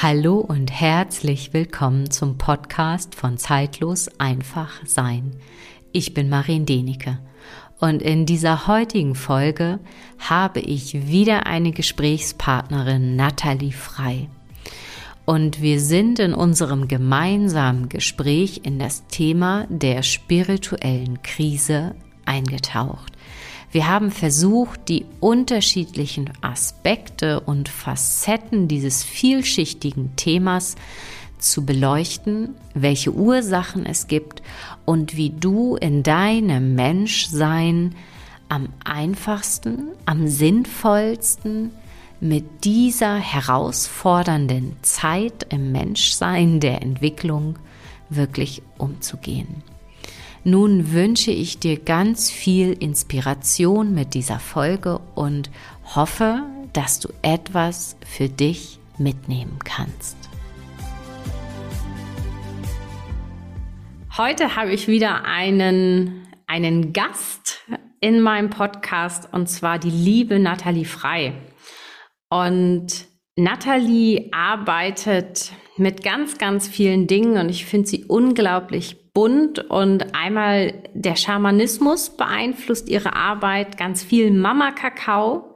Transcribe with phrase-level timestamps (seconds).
[0.00, 5.36] Hallo und herzlich willkommen zum Podcast von Zeitlos einfach sein.
[5.92, 7.18] Ich bin Marien Denike
[7.78, 9.78] und in dieser heutigen Folge
[10.18, 14.28] habe ich wieder eine Gesprächspartnerin Nathalie Frei.
[15.24, 23.12] Und wir sind in unserem gemeinsamen Gespräch in das Thema der spirituellen Krise eingetaucht.
[23.72, 30.76] Wir haben versucht, die unterschiedlichen Aspekte und Facetten dieses vielschichtigen Themas
[31.38, 34.42] zu beleuchten, welche Ursachen es gibt
[34.84, 37.94] und wie du in deinem Menschsein
[38.50, 41.70] am einfachsten, am sinnvollsten
[42.20, 47.58] mit dieser herausfordernden Zeit im Menschsein der Entwicklung
[48.10, 49.62] wirklich umzugehen.
[50.44, 55.52] Nun wünsche ich dir ganz viel Inspiration mit dieser Folge und
[55.94, 56.42] hoffe,
[56.72, 60.16] dass du etwas für dich mitnehmen kannst.
[64.18, 67.60] Heute habe ich wieder einen, einen Gast
[68.00, 71.34] in meinem Podcast und zwar die liebe Nathalie Frei.
[72.28, 73.06] Und
[73.36, 80.82] Nathalie arbeitet mit ganz, ganz vielen Dingen und ich finde sie unglaublich bunt und einmal
[80.94, 85.52] der Schamanismus beeinflusst ihre Arbeit, ganz viel Mama-Kakao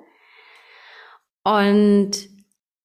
[1.42, 2.10] und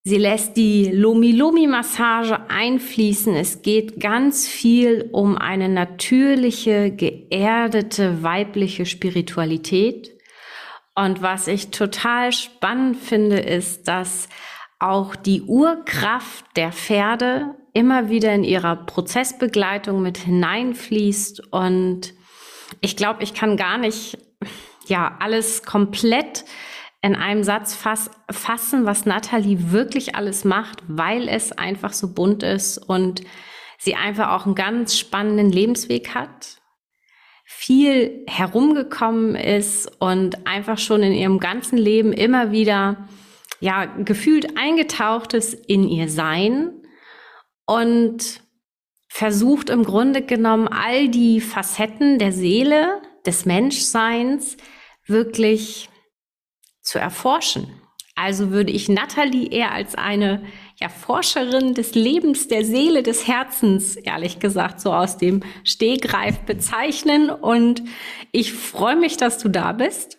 [0.03, 3.35] sie lässt die Lomi-Lomi-Massage einfließen.
[3.35, 10.11] Es geht ganz viel um eine natürliche, geerdete, weibliche Spiritualität.
[10.95, 14.29] Und was ich total spannend finde, ist, dass
[14.81, 21.51] auch die Urkraft der Pferde immer wieder in ihrer Prozessbegleitung mit hineinfließt.
[21.51, 22.13] Und
[22.81, 24.17] ich glaube, ich kann gar nicht,
[24.87, 26.45] ja, alles komplett
[27.01, 32.43] in einem Satz fass, fassen, was Nathalie wirklich alles macht, weil es einfach so bunt
[32.43, 33.21] ist und
[33.77, 36.61] sie einfach auch einen ganz spannenden Lebensweg hat,
[37.45, 43.07] viel herumgekommen ist und einfach schon in ihrem ganzen Leben immer wieder
[43.61, 46.73] ja, gefühlt eingetaucht ist in ihr Sein
[47.65, 48.41] und
[49.07, 54.57] versucht im Grunde genommen all die Facetten der Seele, des Menschseins
[55.05, 55.89] wirklich
[56.81, 57.81] zu erforschen.
[58.15, 60.43] Also würde ich Natalie eher als eine
[60.79, 67.29] ja, Forscherin des Lebens, der Seele, des Herzens, ehrlich gesagt, so aus dem Stehgreif bezeichnen.
[67.29, 67.83] Und
[68.31, 70.17] ich freue mich, dass du da bist.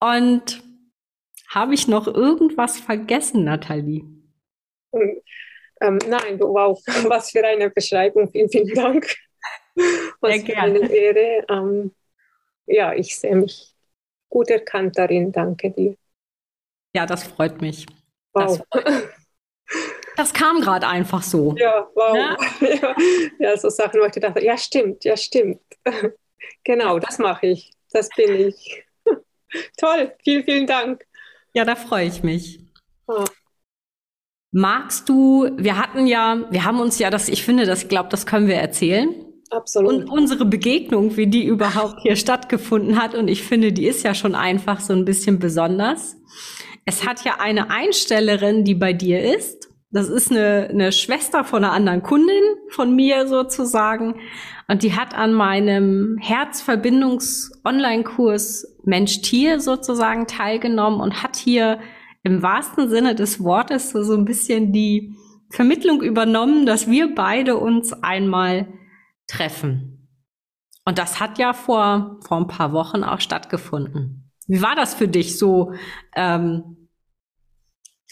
[0.00, 0.62] Und
[1.54, 4.04] habe ich noch irgendwas vergessen, Nathalie?
[4.94, 5.22] Hm,
[5.80, 8.30] ähm, nein, wow, was für eine Beschreibung.
[8.30, 9.06] Vielen, vielen Dank.
[10.20, 10.80] Was Sehr gerne.
[10.80, 11.46] für eine Ehre.
[11.48, 11.94] Ähm,
[12.66, 13.74] ja, ich sehe mich
[14.28, 15.32] gut erkannt darin.
[15.32, 15.96] Danke dir.
[16.94, 17.86] Ja, das freut mich.
[18.34, 18.60] Wow.
[18.70, 18.84] Das,
[20.16, 21.54] das kam gerade einfach so.
[21.56, 22.14] Ja, wow.
[22.14, 22.96] Ja, ja,
[23.38, 25.62] ja so Sachen, wo ich dachte, ja, stimmt, ja, stimmt.
[26.62, 27.72] genau, das mache ich.
[27.92, 28.84] Das bin ich.
[29.78, 31.06] Toll, vielen, vielen Dank.
[31.54, 32.60] Ja, da freue ich mich.
[33.06, 33.24] Oh.
[34.52, 38.08] Magst du, wir hatten ja, wir haben uns ja das, ich finde, das, ich glaube,
[38.10, 39.14] das können wir erzählen.
[39.50, 39.92] Absolut.
[39.92, 44.14] Und unsere Begegnung, wie die überhaupt hier stattgefunden hat, und ich finde, die ist ja
[44.14, 46.16] schon einfach so ein bisschen besonders.
[46.84, 49.71] Es hat ja eine Einstellerin, die bei dir ist.
[49.92, 54.14] Das ist eine, eine Schwester von einer anderen Kundin von mir sozusagen.
[54.66, 61.78] Und die hat an meinem Herzverbindungs-Online-Kurs Mensch-Tier sozusagen teilgenommen und hat hier
[62.22, 65.14] im wahrsten Sinne des Wortes so, so ein bisschen die
[65.50, 68.72] Vermittlung übernommen, dass wir beide uns einmal
[69.26, 70.08] treffen.
[70.86, 74.30] Und das hat ja vor, vor ein paar Wochen auch stattgefunden.
[74.46, 75.74] Wie war das für dich so,
[76.16, 76.81] ähm,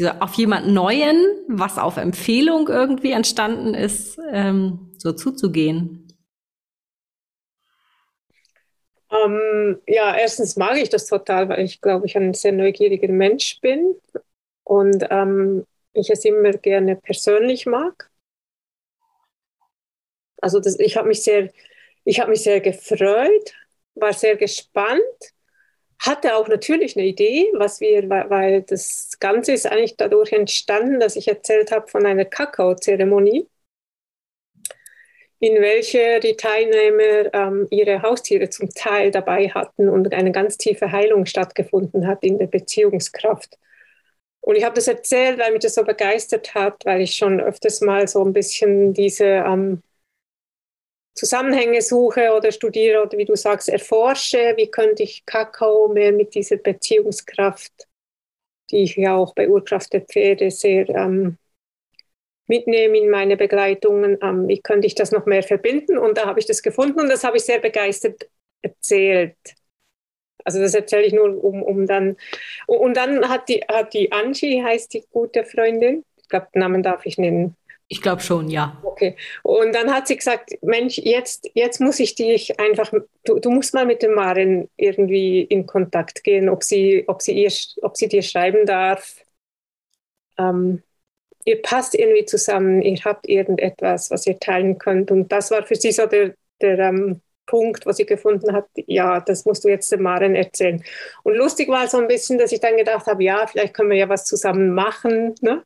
[0.06, 6.06] auf jemand Neuen, was auf Empfehlung irgendwie entstanden ist, ähm, so zuzugehen?
[9.10, 13.60] Ähm, ja, erstens mag ich das total, weil ich glaube, ich ein sehr neugieriger Mensch
[13.60, 13.96] bin
[14.64, 18.10] und ähm, ich es immer gerne persönlich mag.
[20.40, 21.50] Also das, ich habe mich sehr,
[22.04, 23.52] ich habe mich sehr gefreut,
[23.94, 25.00] war sehr gespannt,
[26.00, 31.16] hatte auch natürlich eine Idee, was wir, weil das Ganze ist eigentlich dadurch entstanden, dass
[31.16, 33.46] ich erzählt habe von einer Kakao-Zeremonie
[35.40, 40.92] in welcher die Teilnehmer ähm, ihre Haustiere zum Teil dabei hatten und eine ganz tiefe
[40.92, 43.58] Heilung stattgefunden hat in der Beziehungskraft.
[44.42, 47.80] Und ich habe das erzählt, weil mich das so begeistert hat, weil ich schon öfters
[47.80, 49.82] mal so ein bisschen diese ähm,
[51.20, 56.34] Zusammenhänge suche oder studiere oder wie du sagst, erforsche, wie könnte ich Kakao mehr mit
[56.34, 57.72] dieser Beziehungskraft,
[58.70, 61.36] die ich ja auch bei Urkraft der Pferde sehr ähm,
[62.46, 64.16] mitnehmen in meine Begleitungen.
[64.22, 65.98] Ähm, wie könnte ich das noch mehr verbinden?
[65.98, 68.30] Und da habe ich das gefunden und das habe ich sehr begeistert
[68.62, 69.36] erzählt.
[70.46, 72.16] Also das erzähle ich nur, um, um dann.
[72.66, 77.04] Und dann hat die, hat die Angie, heißt die gute Freundin, ich glaube, Namen darf
[77.04, 77.58] ich nennen.
[77.92, 78.80] Ich glaube schon, ja.
[78.84, 79.16] Okay.
[79.42, 82.92] Und dann hat sie gesagt, Mensch, jetzt, jetzt muss ich dich einfach,
[83.24, 87.32] du, du musst mal mit dem Maren irgendwie in Kontakt gehen, ob sie, ob sie,
[87.32, 87.52] ihr,
[87.82, 89.16] ob sie dir schreiben darf.
[90.38, 90.84] Ähm,
[91.44, 95.10] ihr passt irgendwie zusammen, ihr habt irgendetwas, was ihr teilen könnt.
[95.10, 99.18] Und das war für sie so der, der ähm, Punkt, wo sie gefunden hat, ja,
[99.18, 100.80] das musst du jetzt dem Maren erzählen.
[101.24, 103.96] Und lustig war so ein bisschen, dass ich dann gedacht habe, ja, vielleicht können wir
[103.96, 105.64] ja was zusammen machen, ne?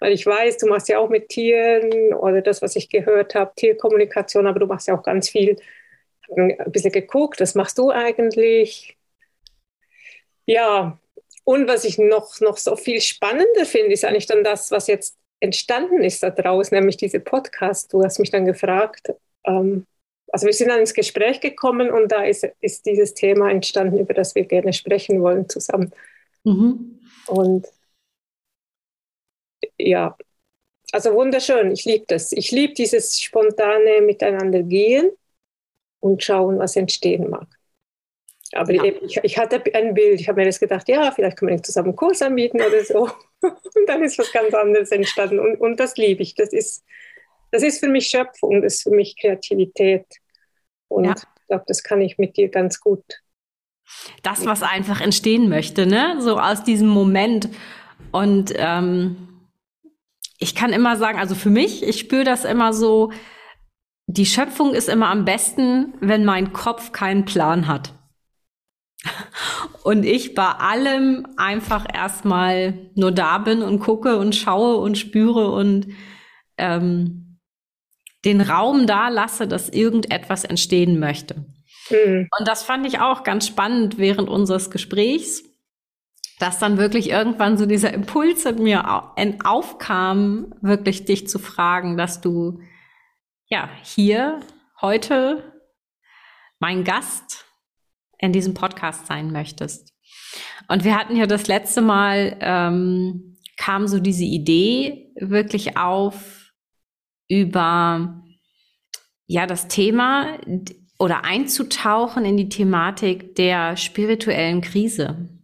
[0.00, 3.52] Weil ich weiß, du machst ja auch mit Tieren oder das, was ich gehört habe,
[3.54, 5.56] Tierkommunikation, aber du machst ja auch ganz viel.
[6.36, 8.96] Ein bisschen geguckt, was machst du eigentlich?
[10.46, 10.98] Ja,
[11.44, 15.16] und was ich noch, noch so viel spannender finde, ist eigentlich dann das, was jetzt
[15.40, 17.92] entstanden ist da draußen, nämlich diese Podcast.
[17.92, 19.12] Du hast mich dann gefragt,
[19.44, 19.86] ähm,
[20.32, 24.14] also wir sind dann ins Gespräch gekommen und da ist, ist dieses Thema entstanden, über
[24.14, 25.92] das wir gerne sprechen wollen zusammen.
[26.44, 27.00] Mhm.
[27.26, 27.66] Und
[29.78, 30.16] ja,
[30.92, 32.32] also wunderschön, ich liebe das.
[32.32, 35.10] Ich liebe dieses spontane Miteinander gehen
[36.00, 37.46] und schauen, was entstehen mag.
[38.52, 38.84] Aber ja.
[38.84, 41.90] ich, ich, hatte ein Bild, ich habe mir das gedacht, ja, vielleicht können wir zusammen
[41.90, 43.08] einen Kurs anbieten oder so.
[43.42, 45.38] Und dann ist was ganz anderes entstanden.
[45.38, 46.34] Und, und das liebe ich.
[46.34, 46.84] Das ist,
[47.52, 50.04] das ist für mich Schöpfung, das ist für mich Kreativität.
[50.88, 51.14] Und ja.
[51.16, 53.04] ich glaube, das kann ich mit dir ganz gut.
[54.22, 56.16] Das, was einfach entstehen möchte, ne?
[56.20, 57.48] So aus diesem Moment.
[58.12, 59.29] Und ähm,
[60.40, 63.12] ich kann immer sagen, also für mich, ich spüre das immer so,
[64.06, 67.92] die Schöpfung ist immer am besten, wenn mein Kopf keinen Plan hat.
[69.84, 75.52] Und ich bei allem einfach erstmal nur da bin und gucke und schaue und spüre
[75.52, 75.88] und
[76.58, 77.38] ähm,
[78.24, 81.46] den Raum da lasse, dass irgendetwas entstehen möchte.
[81.90, 82.28] Mhm.
[82.38, 85.44] Und das fand ich auch ganz spannend während unseres Gesprächs,
[86.40, 89.12] dass dann wirklich irgendwann so dieser Impuls in mir
[89.44, 92.60] aufkam, wirklich dich zu fragen, dass du
[93.46, 94.40] ja hier
[94.80, 95.52] heute
[96.58, 97.44] mein Gast
[98.18, 99.92] in diesem Podcast sein möchtest.
[100.66, 106.52] Und wir hatten ja das letzte Mal, ähm, kam so diese Idee wirklich auf,
[107.28, 108.22] über
[109.26, 110.38] ja das Thema
[110.98, 115.39] oder einzutauchen in die Thematik der spirituellen Krise.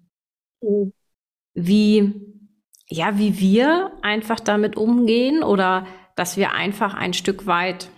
[1.55, 2.27] Wie
[2.89, 7.91] ja, wie wir einfach damit umgehen oder dass wir einfach ein Stück weit,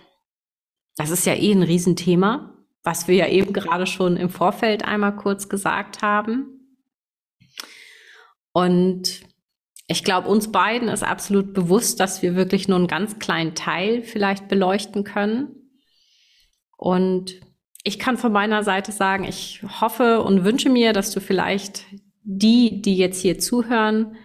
[0.97, 5.15] das ist ja eh ein Riesenthema, was wir ja eben gerade schon im Vorfeld einmal
[5.15, 6.77] kurz gesagt haben.
[8.51, 9.21] Und
[9.87, 14.03] ich glaube, uns beiden ist absolut bewusst, dass wir wirklich nur einen ganz kleinen Teil
[14.03, 15.71] vielleicht beleuchten können.
[16.77, 17.39] Und
[17.83, 21.85] ich kann von meiner Seite sagen, ich hoffe und wünsche mir, dass du vielleicht
[22.31, 24.15] die, die jetzt hier zuhören,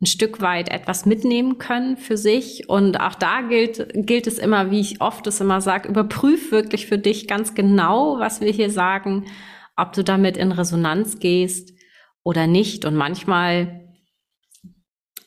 [0.00, 2.68] ein Stück weit etwas mitnehmen können für sich.
[2.68, 6.86] Und auch da gilt, gilt es immer, wie ich oft es immer sage, überprüf wirklich
[6.86, 9.26] für dich ganz genau, was wir hier sagen,
[9.76, 11.72] ob du damit in Resonanz gehst
[12.24, 12.84] oder nicht.
[12.84, 13.82] Und manchmal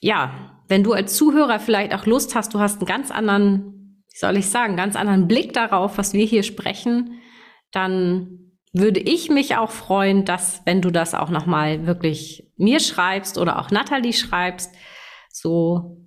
[0.06, 4.18] ja, wenn du als Zuhörer vielleicht auch Lust hast, du hast einen ganz anderen, wie
[4.18, 7.22] soll ich sagen, ganz anderen Blick darauf, was wir hier sprechen,
[7.72, 8.45] dann
[8.78, 13.60] würde ich mich auch freuen, dass, wenn du das auch nochmal wirklich mir schreibst oder
[13.60, 14.74] auch Natalie schreibst,
[15.32, 16.06] so,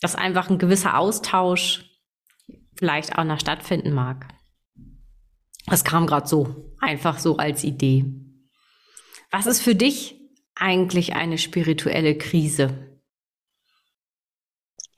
[0.00, 1.84] dass einfach ein gewisser Austausch
[2.76, 4.26] vielleicht auch noch stattfinden mag.
[5.66, 8.04] Das kam gerade so, einfach so als Idee.
[9.30, 10.16] Was ist für dich
[10.56, 12.87] eigentlich eine spirituelle Krise?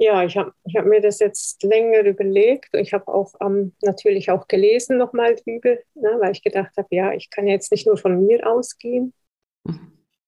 [0.03, 2.75] Ja, ich habe ich hab mir das jetzt länger überlegt.
[2.75, 7.13] Ich habe auch ähm, natürlich auch gelesen nochmal drüber, ne, weil ich gedacht habe, ja,
[7.13, 9.13] ich kann jetzt nicht nur von mir ausgehen.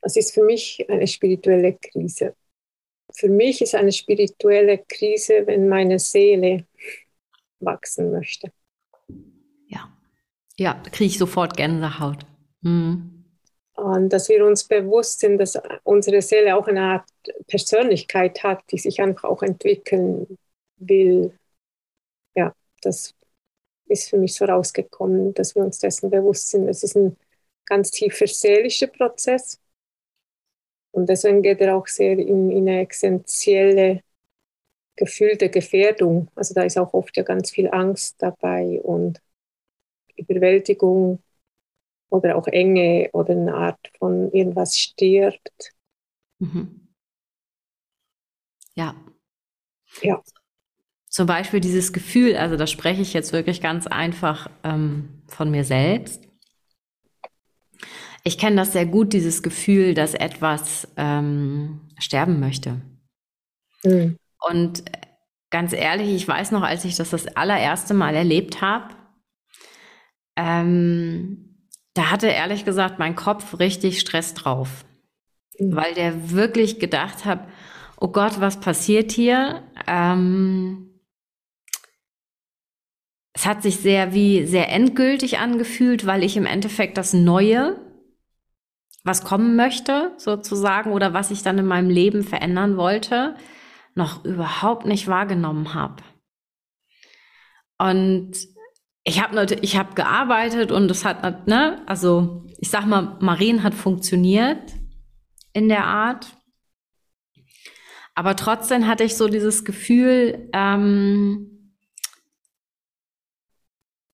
[0.02, 2.35] Das ist für mich eine spirituelle Krise.
[3.14, 6.67] Für mich ist eine spirituelle Krise, wenn meine Seele
[7.61, 8.52] wachsen möchte.
[9.69, 9.91] Ja,
[10.59, 12.26] ja, kriege ich sofort Gänsehaut.
[12.61, 13.22] Mhm.
[13.82, 17.10] Und dass wir uns bewusst sind, dass unsere Seele auch eine Art
[17.48, 20.38] Persönlichkeit hat, die sich einfach auch entwickeln
[20.76, 21.36] will.
[22.36, 23.12] Ja, das
[23.88, 26.68] ist für mich so rausgekommen, dass wir uns dessen bewusst sind.
[26.68, 27.16] Es ist ein
[27.66, 29.60] ganz tiefer seelischer Prozess.
[30.92, 34.02] Und deswegen geht er auch sehr in, in eine essentielle
[34.94, 36.30] Gefühl der Gefährdung.
[36.36, 39.20] Also da ist auch oft ja ganz viel Angst dabei und
[40.14, 41.20] Überwältigung
[42.12, 45.73] oder auch Enge oder eine Art von irgendwas stirbt.
[46.38, 46.88] Mhm.
[48.75, 48.95] Ja.
[50.00, 50.23] Ja.
[51.09, 55.64] zum Beispiel dieses Gefühl, also da spreche ich jetzt wirklich ganz einfach ähm, von mir
[55.64, 56.26] selbst.
[58.25, 62.81] Ich kenne das sehr gut, dieses Gefühl, dass etwas ähm, sterben möchte.
[63.85, 64.16] Mhm.
[64.49, 64.85] Und
[65.50, 68.95] ganz ehrlich, ich weiß noch, als ich das das allererste Mal erlebt habe,
[70.37, 71.51] ähm,
[71.94, 74.84] da hatte ehrlich gesagt mein Kopf richtig Stress drauf,
[75.58, 75.76] mhm.
[75.76, 77.46] weil der wirklich gedacht hat,
[78.00, 79.62] oh Gott, was passiert hier?
[79.87, 81.00] Ähm,
[83.34, 87.80] es hat sich sehr wie sehr endgültig angefühlt, weil ich im Endeffekt das Neue,
[89.04, 93.37] was kommen möchte, sozusagen, oder was ich dann in meinem Leben verändern wollte,
[93.94, 96.02] noch überhaupt nicht wahrgenommen habe.
[97.78, 98.32] Und
[99.04, 103.75] ich habe ich habe gearbeitet und es hat ne, also ich sag mal, Marien hat
[103.75, 104.73] funktioniert
[105.52, 106.37] in der Art,
[108.14, 111.52] aber trotzdem hatte ich so dieses Gefühl, ähm,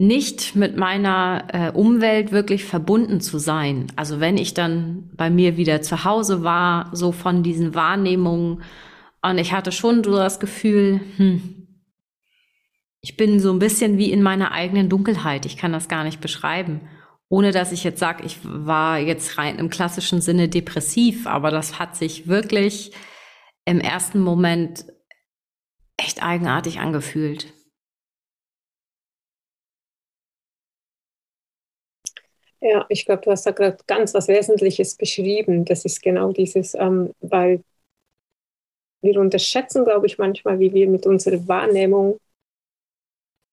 [0.00, 3.88] nicht mit meiner äh, Umwelt wirklich verbunden zu sein.
[3.96, 8.62] Also wenn ich dann bei mir wieder zu Hause war, so von diesen Wahrnehmungen
[9.22, 11.57] und ich hatte schon so das Gefühl, hm,
[13.00, 15.46] ich bin so ein bisschen wie in meiner eigenen Dunkelheit.
[15.46, 16.88] Ich kann das gar nicht beschreiben.
[17.28, 21.78] Ohne dass ich jetzt sage, ich war jetzt rein im klassischen Sinne depressiv, aber das
[21.78, 22.92] hat sich wirklich
[23.66, 24.86] im ersten Moment
[25.98, 27.52] echt eigenartig angefühlt.
[32.60, 35.64] Ja, ich glaube, du hast da gerade ganz was Wesentliches beschrieben.
[35.64, 37.62] Das ist genau dieses, ähm, weil
[39.00, 42.18] wir unterschätzen, glaube ich, manchmal, wie wir mit unserer Wahrnehmung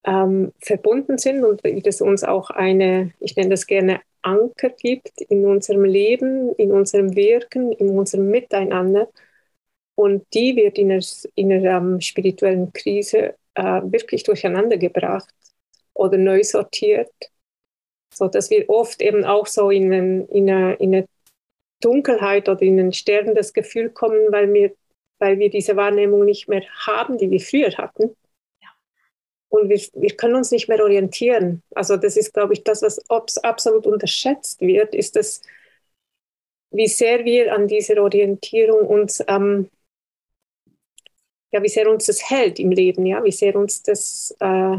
[0.06, 5.22] ähm, verbunden sind und wie das uns auch eine, ich nenne das gerne Anker gibt
[5.22, 9.10] in unserem Leben, in unserem Wirken, in unserem Miteinander.
[9.96, 11.04] Und die wird in einer,
[11.36, 15.34] in einer um, spirituellen Krise äh, wirklich durcheinander gebracht
[15.94, 17.12] oder neu sortiert,
[18.14, 21.08] sodass wir oft eben auch so in, ein, in, eine, in eine
[21.82, 24.76] Dunkelheit oder in ein sterbendes Gefühl kommen, weil wir
[25.20, 28.16] weil wir diese Wahrnehmung nicht mehr haben, die wir früher hatten.
[29.50, 31.64] Und wir, wir können uns nicht mehr orientieren.
[31.74, 33.00] Also das ist, glaube ich, das, was
[33.44, 35.42] absolut unterschätzt wird, ist das,
[36.72, 39.70] wie sehr wir an dieser Orientierung uns, ähm,
[41.52, 44.78] ja, wie sehr uns das hält im Leben, ja, wie sehr uns das äh,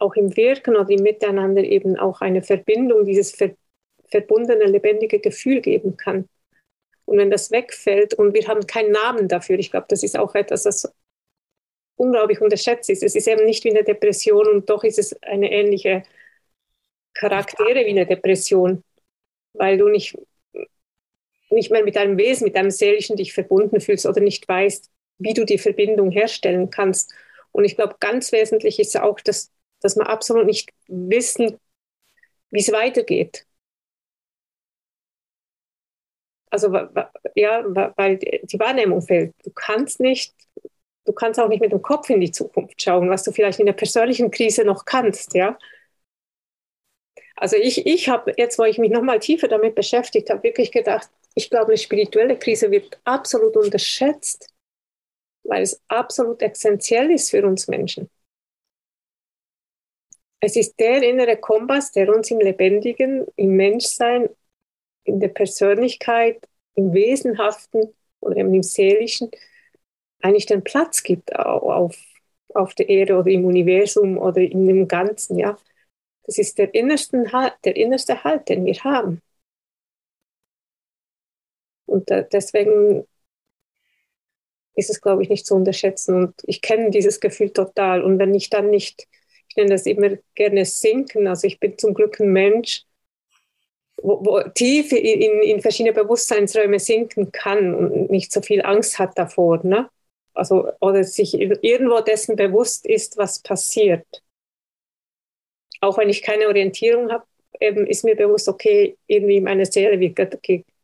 [0.00, 3.50] auch im Wirken oder im Miteinander eben auch eine Verbindung, dieses ver
[4.10, 6.30] verbundene, lebendige Gefühl geben kann.
[7.04, 10.34] Und wenn das wegfällt und wir haben keinen Namen dafür, ich glaube, das ist auch
[10.34, 10.90] etwas, das
[11.98, 13.02] unglaublich unterschätzt ist.
[13.02, 16.04] Es ist eben nicht wie eine Depression und doch ist es eine ähnliche
[17.14, 18.82] Charaktere wie eine Depression,
[19.54, 20.16] weil du nicht,
[21.50, 25.34] nicht mehr mit deinem Wesen, mit deinem Seelischen dich verbunden fühlst oder nicht weißt, wie
[25.34, 27.12] du die Verbindung herstellen kannst.
[27.52, 29.50] Und ich glaube, ganz wesentlich ist auch, dass,
[29.80, 31.58] dass wir absolut nicht wissen,
[32.50, 33.46] wie es weitergeht.
[36.50, 36.72] Also
[37.34, 37.62] ja,
[37.96, 39.34] weil die Wahrnehmung fehlt.
[39.44, 40.34] Du kannst nicht,
[41.08, 43.66] du kannst auch nicht mit dem Kopf in die Zukunft schauen, was du vielleicht in
[43.66, 45.58] der persönlichen Krise noch kannst, ja.
[47.36, 51.08] Also ich, ich habe jetzt, wo ich mich nochmal tiefer damit beschäftigt habe, wirklich gedacht,
[51.34, 54.52] ich glaube, eine spirituelle Krise wird absolut unterschätzt,
[55.44, 58.10] weil es absolut essentiell ist für uns Menschen.
[60.40, 64.28] Es ist der innere Kompass, der uns im Lebendigen, im Menschsein
[65.04, 66.40] in der Persönlichkeit,
[66.74, 69.30] im Wesenhaften oder im Seelischen
[70.20, 71.96] eigentlich den Platz gibt auf,
[72.54, 75.38] auf der Erde oder im Universum oder in dem Ganzen.
[75.38, 75.56] Ja.
[76.24, 77.30] Das ist der, innersten
[77.64, 79.22] der innerste Halt, den wir haben.
[81.86, 83.06] Und deswegen
[84.78, 86.14] ist es, glaube ich, nicht zu unterschätzen.
[86.14, 88.02] Und ich kenne dieses Gefühl total.
[88.02, 89.08] Und wenn ich dann nicht,
[89.48, 92.84] ich nenne das immer gerne sinken, also ich bin zum Glück ein Mensch,
[93.96, 99.18] wo, wo tief in, in verschiedene Bewusstseinsräume sinken kann und nicht so viel Angst hat
[99.18, 99.90] davor, ne?
[100.38, 104.06] Also, oder sich irgendwo dessen bewusst ist, was passiert.
[105.80, 107.24] Auch wenn ich keine Orientierung habe,
[107.60, 110.16] eben ist mir bewusst, okay, irgendwie meine Seele wird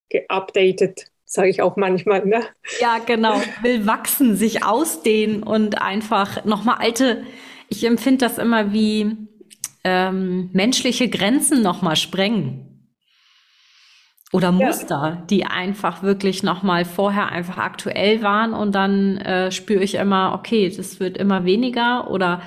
[0.08, 2.26] geupdatet, ge sage ich auch manchmal.
[2.26, 2.44] Ne?
[2.80, 3.40] Ja, genau.
[3.62, 7.24] Will wachsen, sich ausdehnen und einfach nochmal alte,
[7.68, 9.16] ich empfinde das immer wie
[9.84, 12.73] ähm, menschliche Grenzen nochmal sprengen
[14.34, 15.22] oder Muster, ja.
[15.30, 20.68] die einfach wirklich nochmal vorher einfach aktuell waren und dann äh, spüre ich immer, okay,
[20.76, 22.42] das wird immer weniger oder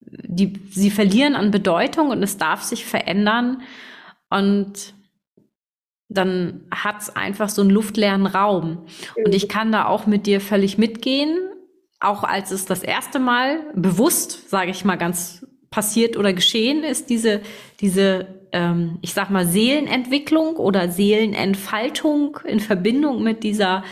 [0.00, 3.60] die, sie verlieren an Bedeutung und es darf sich verändern
[4.30, 4.94] und
[6.08, 8.86] dann hat es einfach so einen luftleeren Raum.
[9.22, 11.36] Und ich kann da auch mit dir völlig mitgehen.
[12.00, 17.10] auch als es das erste Mal bewusst, sage ich mal ganz passiert oder geschehen ist,
[17.10, 17.40] diese,
[17.80, 23.84] diese, ähm, ich sag mal, Seelenentwicklung oder Seelenentfaltung in Verbindung mit dieser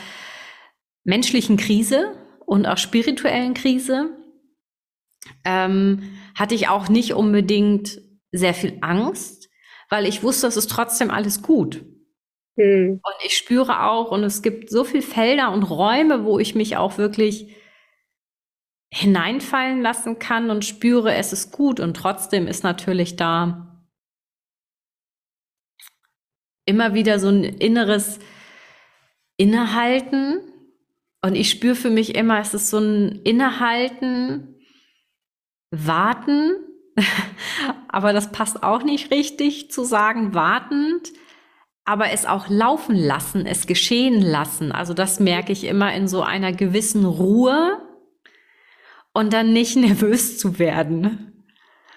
[1.05, 4.11] menschlichen Krise und auch spirituellen Krise,
[5.45, 6.03] ähm,
[6.35, 8.01] hatte ich auch nicht unbedingt
[8.33, 9.49] sehr viel Angst,
[9.89, 11.85] weil ich wusste, es ist trotzdem alles gut.
[12.57, 13.01] Mhm.
[13.03, 16.77] Und ich spüre auch, und es gibt so viele Felder und Räume, wo ich mich
[16.77, 17.55] auch wirklich
[18.91, 21.81] hineinfallen lassen kann und spüre, es ist gut.
[21.81, 23.87] Und trotzdem ist natürlich da
[26.65, 28.19] immer wieder so ein inneres
[29.37, 30.41] Innehalten.
[31.21, 34.55] Und ich spüre für mich immer, es ist so ein Innehalten,
[35.71, 36.57] Warten.
[37.89, 41.13] aber das passt auch nicht richtig zu sagen, wartend
[41.89, 44.73] aber es auch laufen lassen, es geschehen lassen.
[44.73, 47.81] Also das merke ich immer in so einer gewissen Ruhe
[49.13, 51.45] und dann nicht nervös zu werden.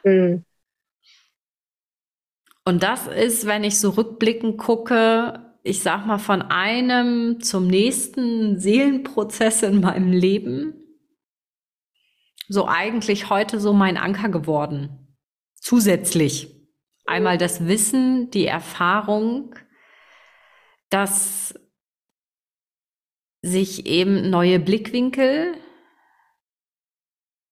[0.03, 0.46] Mhm.
[2.63, 8.60] Und das ist, wenn ich so rückblickend gucke, ich sag mal von einem zum nächsten
[8.60, 10.74] Seelenprozess in meinem Leben,
[12.48, 15.15] so eigentlich heute so mein Anker geworden.
[15.56, 16.56] Zusätzlich.
[17.06, 19.56] Einmal das Wissen, die Erfahrung,
[20.89, 21.56] dass
[23.41, 25.56] sich eben neue Blickwinkel,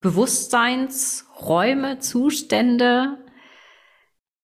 [0.01, 3.17] Bewusstseinsräume, Zustände,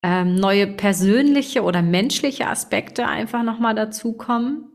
[0.03, 4.71] ähm, neue persönliche oder menschliche Aspekte einfach nochmal dazukommen.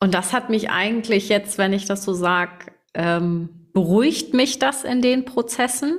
[0.00, 4.84] Und das hat mich eigentlich jetzt, wenn ich das so sage, ähm, beruhigt mich das
[4.84, 5.98] in den Prozessen.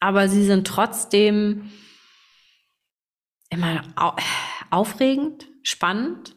[0.00, 1.70] Aber sie sind trotzdem
[3.50, 4.16] immer au
[4.70, 6.36] aufregend, spannend,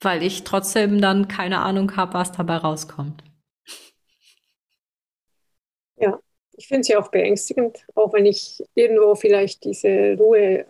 [0.00, 3.22] weil ich trotzdem dann keine Ahnung habe, was dabei rauskommt.
[5.96, 6.18] Ja,
[6.56, 10.66] ich finde es ja auch beängstigend, auch wenn ich irgendwo vielleicht diese Ruhe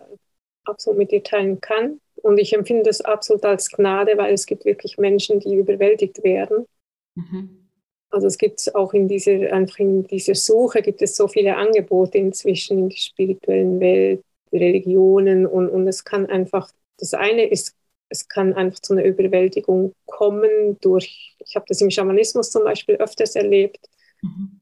[0.63, 1.99] absolut mit dir teilen kann.
[2.21, 6.65] Und ich empfinde es absolut als Gnade, weil es gibt wirklich Menschen, die überwältigt werden.
[7.15, 7.67] Mhm.
[8.09, 12.17] Also es gibt auch in dieser, einfach in dieser Suche gibt es so viele Angebote
[12.17, 17.75] inzwischen in der spirituellen Welt, Religionen und, und es kann einfach, das eine ist,
[18.09, 22.95] es kann einfach zu einer Überwältigung kommen durch, ich habe das im Schamanismus zum Beispiel
[22.95, 23.89] öfters erlebt,
[24.21, 24.59] mhm.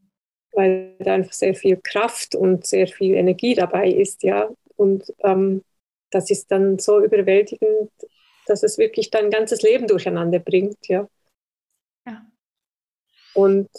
[0.51, 4.49] weil da einfach sehr viel Kraft und sehr viel Energie dabei ist, ja.
[4.75, 5.63] Und ähm,
[6.10, 7.91] das ist dann so überwältigend,
[8.45, 11.08] dass es wirklich dein ganzes Leben durcheinander bringt, ja.
[13.34, 13.69] Und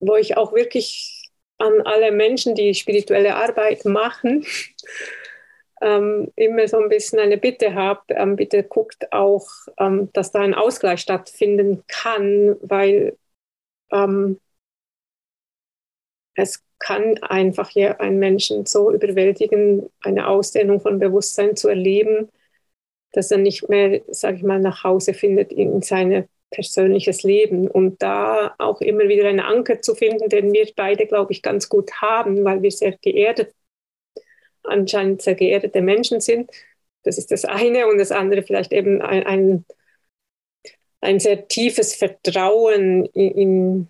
[0.00, 4.44] wo ich auch wirklich an alle Menschen, die spirituelle Arbeit machen,
[5.84, 9.46] ähm, immer so ein bisschen eine Bitte habe, ähm, bitte guckt auch,
[9.78, 13.16] ähm, dass da ein Ausgleich stattfinden kann, weil
[13.92, 14.40] ähm,
[16.34, 22.30] es kann einfach hier einen Menschen so überwältigen, eine Ausdehnung von Bewusstsein zu erleben,
[23.12, 27.68] dass er nicht mehr, sage ich mal, nach Hause findet in seine persönliches Leben.
[27.68, 31.68] Und da auch immer wieder einen Anker zu finden, den wir beide, glaube ich, ganz
[31.68, 33.54] gut haben, weil wir sehr geerdet,
[34.64, 36.50] anscheinend sehr geerdete Menschen sind.
[37.02, 39.64] Das ist das eine und das andere vielleicht eben ein, ein,
[41.00, 43.88] ein sehr tiefes Vertrauen in,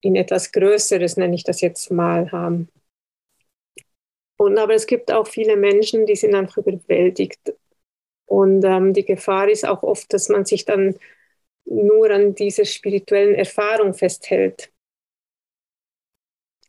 [0.00, 2.68] in etwas Größeres, nenne ich das jetzt mal, haben.
[4.36, 7.54] Und aber es gibt auch viele Menschen, die sind einfach überwältigt.
[8.26, 10.96] Und ähm, die Gefahr ist auch oft, dass man sich dann
[11.66, 14.73] nur an dieser spirituellen Erfahrung festhält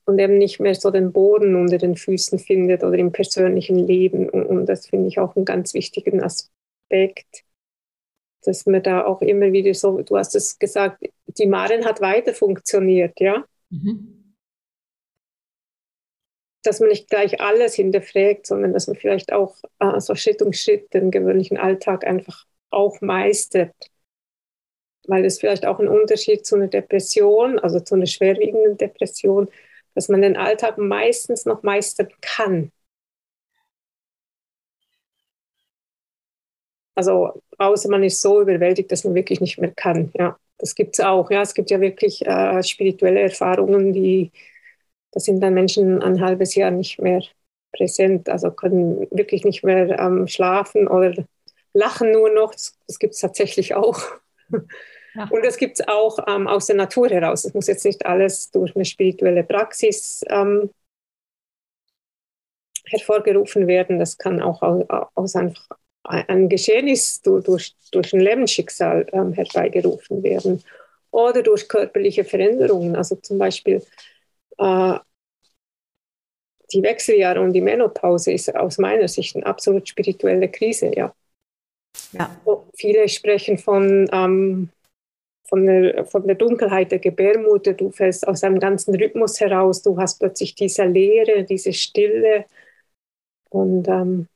[0.06, 4.30] und eben nicht mehr so den Boden unter den Füßen findet oder im persönlichen Leben.
[4.30, 7.44] Und, und das finde ich auch einen ganz wichtigen Aspekt,
[8.44, 12.34] dass man da auch immer wieder so, du hast es gesagt, die Maren hat weiter
[12.34, 13.44] funktioniert, ja.
[13.72, 14.36] Mhm.
[16.64, 20.54] Dass man nicht gleich alles hinterfragt, sondern dass man vielleicht auch äh, so Schritt um
[20.54, 23.74] Schritt den gewöhnlichen Alltag einfach auch meistert
[25.08, 29.50] weil es vielleicht auch ein Unterschied zu einer Depression, also zu einer schwerwiegenden Depression,
[29.96, 32.72] dass man den Alltag meistens noch meistern kann.
[36.96, 40.12] Also außer man ist so überwältigt, dass man wirklich nicht mehr kann.
[40.18, 41.30] Ja, das gibt es auch.
[41.32, 44.32] Ja, es gibt ja wirklich äh, spirituelle Erfahrungen, die,
[45.12, 47.22] da sind dann Menschen ein halbes Jahr nicht mehr
[47.74, 51.14] präsent, also können wirklich nicht mehr ähm, schlafen oder
[51.74, 52.54] lachen nur noch.
[52.54, 54.00] Das, das gibt es tatsächlich auch.
[55.16, 55.28] Ja.
[55.30, 57.46] Und das gibt es auch ähm, aus der Natur heraus.
[57.46, 60.70] Es muss jetzt nicht alles durch eine spirituelle Praxis ähm,
[62.86, 63.98] hervorgerufen werden.
[63.98, 65.68] Das kann auch aus, aus einfach
[66.04, 70.64] ein Geschehnis durch, durch ein Lebensschicksal ähm, herbeigerufen werden
[71.10, 72.96] oder durch körperliche Veränderungen.
[72.96, 73.82] Also zum Beispiel
[74.58, 75.00] äh,
[76.74, 81.16] die Wechseljahre und die Menopause ist aus meiner Sicht eine absolut spirituelle Krise, ja.
[82.12, 82.42] ja.
[82.76, 84.70] Viele sprechen von, ähm,
[85.48, 89.98] von, der, von der Dunkelheit der Gebärmutter, du fällst aus einem ganzen Rhythmus heraus, du
[89.98, 92.46] hast plötzlich diese Leere, diese Stille.
[93.50, 94.28] Und ähm,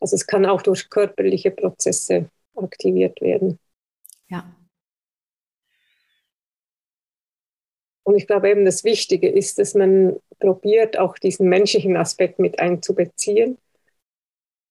[0.00, 3.58] also es kann auch durch körperliche Prozesse aktiviert werden.
[4.28, 4.54] Ja.
[8.02, 12.58] Und ich glaube eben, das Wichtige ist, dass man probiert, auch diesen menschlichen Aspekt mit
[12.58, 13.56] einzubeziehen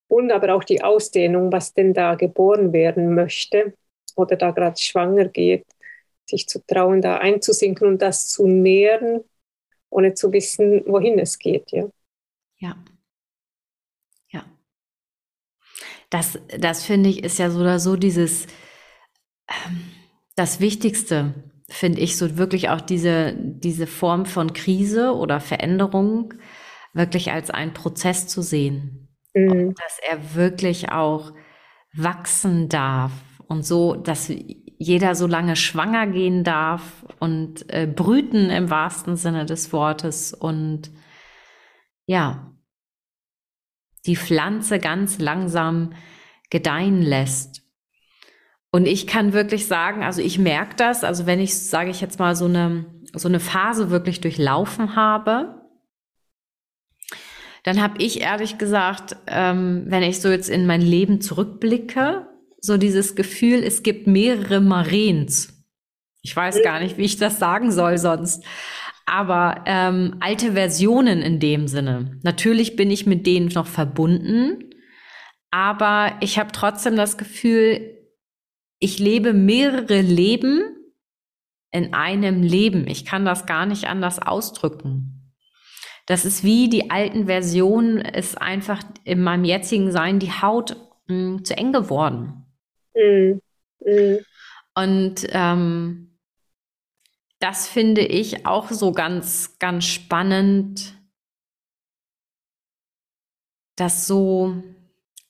[0.06, 3.74] und aber auch die Ausdehnung, was denn da geboren werden möchte
[4.16, 5.66] oder da gerade schwanger geht,
[6.26, 9.24] sich zu trauen, da einzusinken und das zu nähren,
[9.90, 11.70] ohne zu wissen, wohin es geht.
[11.72, 11.88] Ja.
[12.58, 12.76] Ja.
[14.30, 14.44] Ja.
[16.10, 18.46] Das, das finde ich, ist ja so oder so dieses,
[19.48, 19.90] ähm,
[20.36, 21.34] das Wichtigste
[21.68, 26.34] finde ich, so wirklich auch diese, diese Form von Krise oder Veränderung
[26.92, 29.08] wirklich als einen Prozess zu sehen.
[29.34, 29.74] Mhm.
[29.74, 31.32] Dass er wirklich auch
[31.92, 33.12] wachsen darf
[33.48, 34.30] und so, dass
[34.78, 40.90] jeder so lange schwanger gehen darf und äh, brüten im wahrsten Sinne des Wortes und
[42.06, 42.52] ja,
[44.06, 45.92] die Pflanze ganz langsam
[46.50, 47.62] gedeihen lässt.
[48.70, 52.18] Und ich kann wirklich sagen, also ich merke das, also wenn ich, sage ich jetzt
[52.18, 55.60] mal, so eine, so eine Phase wirklich durchlaufen habe,
[57.62, 62.26] dann habe ich ehrlich gesagt, ähm, wenn ich so jetzt in mein Leben zurückblicke,
[62.64, 65.64] so dieses Gefühl, es gibt mehrere Mareens.
[66.22, 68.44] Ich weiß gar nicht, wie ich das sagen soll sonst.
[69.06, 72.18] Aber ähm, alte Versionen in dem Sinne.
[72.22, 74.70] Natürlich bin ich mit denen noch verbunden,
[75.50, 77.98] aber ich habe trotzdem das Gefühl,
[78.78, 80.62] ich lebe mehrere Leben
[81.70, 82.86] in einem Leben.
[82.88, 85.32] Ich kann das gar nicht anders ausdrücken.
[86.06, 90.76] Das ist wie die alten Versionen, ist einfach in meinem jetzigen Sein die Haut
[91.08, 92.43] mh, hm, zu eng geworden.
[92.94, 93.40] Mm.
[93.80, 94.18] Mm.
[94.74, 96.18] Und ähm,
[97.38, 100.96] das finde ich auch so ganz, ganz spannend,
[103.76, 104.62] das so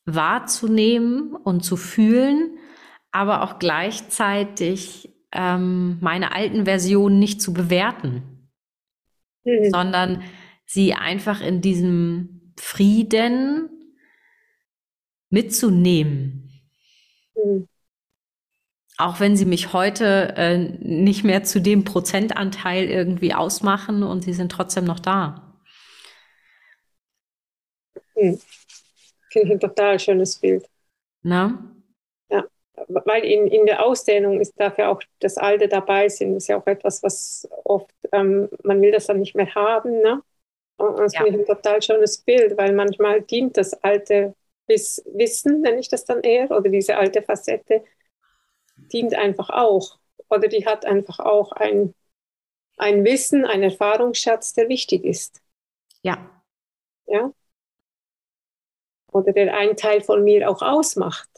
[0.05, 2.59] wahrzunehmen und zu fühlen
[3.15, 8.51] aber auch gleichzeitig ähm, meine alten Versionen nicht zu bewerten,
[9.45, 9.71] mhm.
[9.71, 10.23] sondern
[10.67, 13.69] sie einfach in diesem Frieden
[15.31, 16.44] mitzunehmen.
[17.35, 17.69] Mhm.
[18.97, 24.33] Auch wenn sie mich heute äh, nicht mehr zu dem Prozentanteil irgendwie ausmachen und sie
[24.33, 25.55] sind trotzdem noch da.
[28.15, 28.41] Mhm.
[29.31, 30.69] Finde ich ein total schönes Bild.
[31.23, 31.59] Na?
[32.89, 36.67] weil in, in der Ausdehnung ist dafür auch das Alte dabei sind, ist ja auch
[36.67, 40.01] etwas, was oft, ähm, man will das dann nicht mehr haben.
[40.03, 40.23] Ne?
[40.77, 41.23] Und das ja.
[41.23, 44.35] finde ich ein total schönes Bild, weil manchmal dient das alte
[44.69, 47.85] Wissen, nenne ich das dann eher, oder diese alte Facette,
[48.77, 49.99] dient einfach auch.
[50.31, 51.95] Oder die hat einfach auch ein,
[52.79, 55.43] ein Wissen, ein Erfahrungsschatz, der wichtig ist.
[56.03, 56.31] Ja.
[57.07, 57.33] Ja.
[59.13, 61.29] Oder der einen Teil von mir auch ausmacht.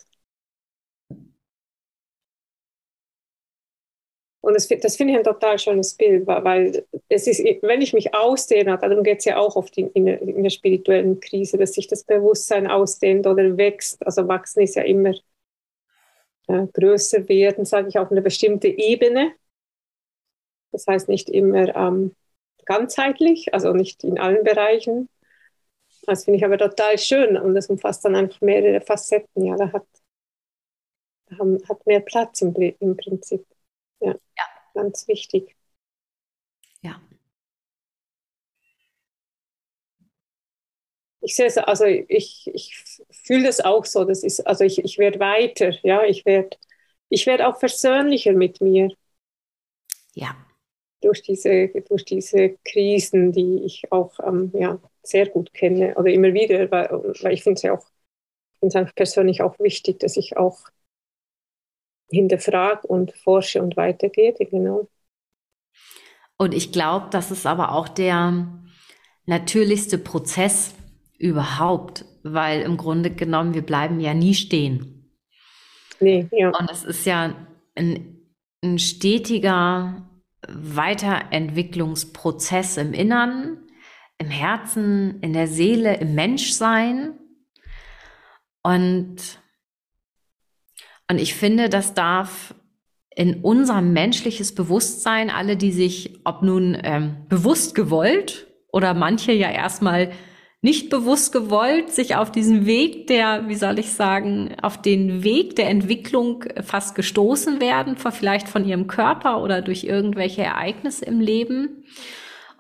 [4.47, 8.15] Und das, das finde ich ein total schönes Bild, weil es ist, wenn ich mich
[8.15, 11.73] ausdehne, darum geht es ja auch oft in, in, der, in, der spirituellen Krise, dass
[11.73, 14.07] sich das Bewusstsein ausdehnt oder wächst.
[14.07, 15.15] Also wachsen ist ja immer
[16.47, 19.33] äh, größer werden, sage ich, auf eine bestimmte Ebene.
[20.71, 22.15] Das heißt nicht immer ähm,
[22.67, 25.09] ganzheitlich, also nicht in allen Bereichen.
[26.03, 29.45] Das finde ich aber total schön und das umfasst dann einfach mehrere Facetten.
[29.45, 29.87] Ja, da hat,
[31.31, 33.45] da haben, hat mehr Platz im, im Prinzip.
[34.01, 34.45] Ja, ja.
[34.75, 35.55] ganz wichtig.
[36.83, 37.01] Ja.
[41.21, 42.77] Ich sehe es, also ich, ich
[43.11, 44.05] fühle das auch so.
[44.05, 46.57] Das ist, also ich, ich werde weiter, ja, ich werde
[47.09, 48.91] ich werd auch versöhnlicher mit mir.
[50.15, 50.37] Ja.
[51.03, 56.33] Durch diese, durch diese Krisen, die ich auch ähm, ja, sehr gut kenne oder immer
[56.35, 56.89] wieder, weil,
[57.23, 57.87] weil ich finde es ja auch,
[58.61, 60.61] finde es persönlich auch wichtig, dass ich auch
[62.11, 64.89] hinterfrage und forsche und weitergebe, genau.
[66.39, 68.47] Und ich glaube, das ist aber auch der
[69.25, 70.75] natürlichste Prozess
[71.19, 75.11] überhaupt, weil im Grunde genommen, wir bleiben ja nie stehen.
[76.01, 76.51] Nee, ja.
[76.51, 77.35] Und es ist ja
[77.75, 78.21] ein,
[78.63, 80.07] ein stetiger
[80.49, 83.67] Weiterentwicklungsprozess im Innern,
[84.19, 87.19] im Herzen, in der Seele, im Menschsein.
[88.63, 89.41] Und,
[91.11, 92.55] und ich finde, das darf
[93.15, 99.51] in unser menschliches Bewusstsein, alle, die sich, ob nun ähm, bewusst gewollt oder manche ja
[99.51, 100.11] erstmal
[100.61, 105.57] nicht bewusst gewollt, sich auf diesen Weg der, wie soll ich sagen, auf den Weg
[105.57, 111.85] der Entwicklung fast gestoßen werden, vielleicht von ihrem Körper oder durch irgendwelche Ereignisse im Leben.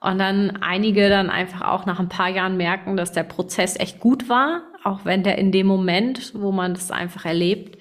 [0.01, 3.99] Und dann einige dann einfach auch nach ein paar Jahren merken, dass der Prozess echt
[3.99, 7.77] gut war, auch wenn der in dem Moment, wo man das einfach erlebt,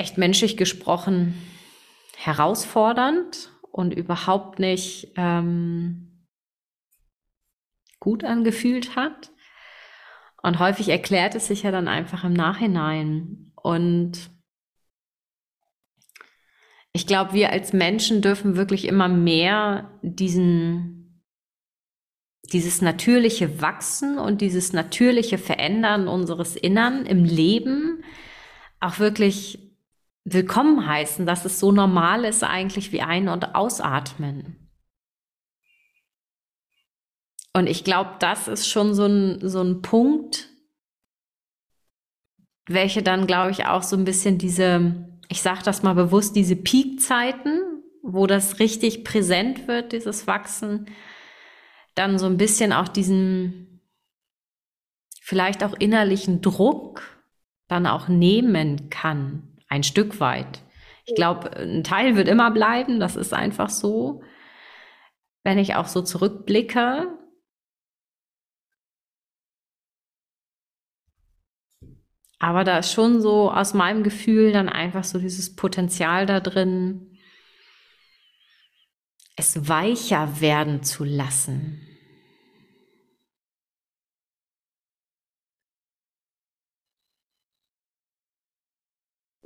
[0.00, 1.34] echt menschlich gesprochen
[2.16, 6.26] herausfordernd und überhaupt nicht ähm,
[8.00, 9.30] gut angefühlt hat.
[10.42, 13.52] Und häufig erklärt es sich ja dann einfach im Nachhinein.
[13.56, 14.30] Und
[16.92, 21.22] ich glaube, wir als Menschen dürfen wirklich immer mehr diesen,
[22.52, 28.02] dieses natürliche Wachsen und dieses natürliche Verändern unseres Innern im Leben
[28.80, 29.69] auch wirklich
[30.32, 34.70] willkommen heißen, dass es so normal ist eigentlich wie ein- und ausatmen.
[37.52, 40.48] Und ich glaube, das ist schon so ein, so ein Punkt,
[42.66, 46.54] welche dann, glaube ich, auch so ein bisschen diese, ich sage das mal bewusst, diese
[46.54, 50.86] Peakzeiten, wo das richtig präsent wird, dieses Wachsen,
[51.96, 53.80] dann so ein bisschen auch diesen
[55.20, 57.02] vielleicht auch innerlichen Druck
[57.68, 60.60] dann auch nehmen kann, ein Stück weit.
[61.06, 64.22] Ich glaube, ein Teil wird immer bleiben, das ist einfach so.
[65.42, 67.16] Wenn ich auch so zurückblicke,
[72.42, 77.18] Aber da ist schon so aus meinem Gefühl dann einfach so dieses Potenzial da drin,
[79.36, 81.89] es weicher werden zu lassen.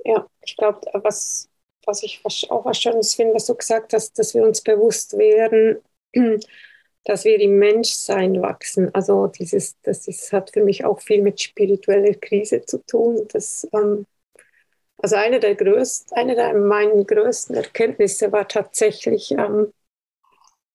[0.05, 1.49] Ja, ich glaube, was,
[1.85, 5.79] was ich auch was Schönes finde, was du gesagt hast, dass wir uns bewusst werden,
[7.05, 8.93] dass wir im Menschsein wachsen.
[8.93, 13.27] Also dieses, das ist, hat für mich auch viel mit spiritueller Krise zu tun.
[13.33, 14.05] Das, ähm,
[14.97, 19.73] also eine der größten, eine der meinen größten Erkenntnisse war tatsächlich, ähm,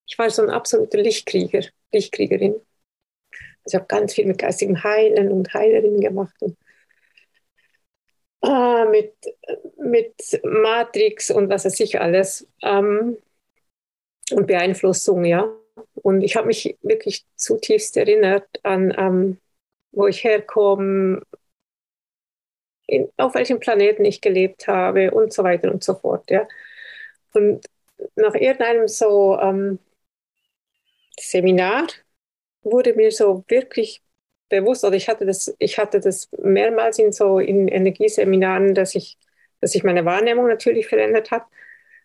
[0.09, 1.63] ich war so ein absoluter Lichtkrieger,
[1.93, 2.55] Lichtkriegerin.
[3.65, 6.57] Also ich habe ganz viel mit geistigem Heilen und Heilerinnen gemacht und
[8.43, 9.15] äh, mit,
[9.79, 13.19] mit Matrix und was weiß ich alles ähm,
[14.33, 15.49] und Beeinflussung, ja.
[15.95, 19.39] Und ich habe mich wirklich zutiefst erinnert an, ähm,
[19.93, 21.23] wo ich herkomme,
[22.87, 26.31] in, auf welchem Planeten ich gelebt habe und so weiter und so fort.
[26.31, 26.47] Ja.
[27.35, 27.65] Und
[28.17, 29.79] nach irgendeinem so ähm,
[31.19, 31.87] Seminar
[32.63, 34.03] wurde mir so wirklich
[34.51, 39.17] bewusst, oder ich hatte das, ich hatte das mehrmals in so in Energieseminaren, dass ich,
[39.61, 41.47] dass ich meine Wahrnehmung natürlich verändert habe.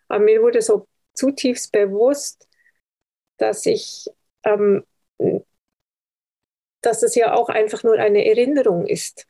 [0.08, 2.48] Aber mir wurde so zutiefst bewusst,
[3.38, 4.08] dass ich,
[4.44, 4.86] ähm,
[6.82, 9.28] dass es ja auch einfach nur eine Erinnerung ist.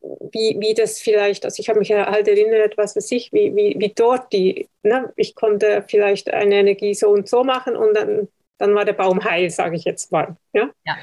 [0.00, 3.54] Wie, wie das vielleicht, also ich habe mich ja halt erinnert, was weiß ich, wie,
[3.54, 7.94] wie, wie dort die, ne, ich konnte vielleicht eine Energie so und so machen und
[7.94, 10.36] dann, dann war der Baum heil, sage ich jetzt mal.
[10.52, 10.70] Ja.
[10.84, 10.96] ja.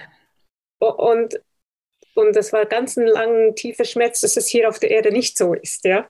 [0.80, 1.42] Und,
[2.16, 5.38] und das war ganz ein langer, tiefer Schmerz, dass es hier auf der Erde nicht
[5.38, 5.86] so ist.
[5.86, 6.08] Ja.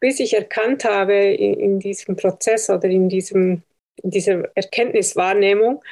[0.00, 3.62] Bis ich erkannt habe in, in diesem Prozess oder in diesem
[4.02, 5.82] diese Erkenntniswahrnehmung,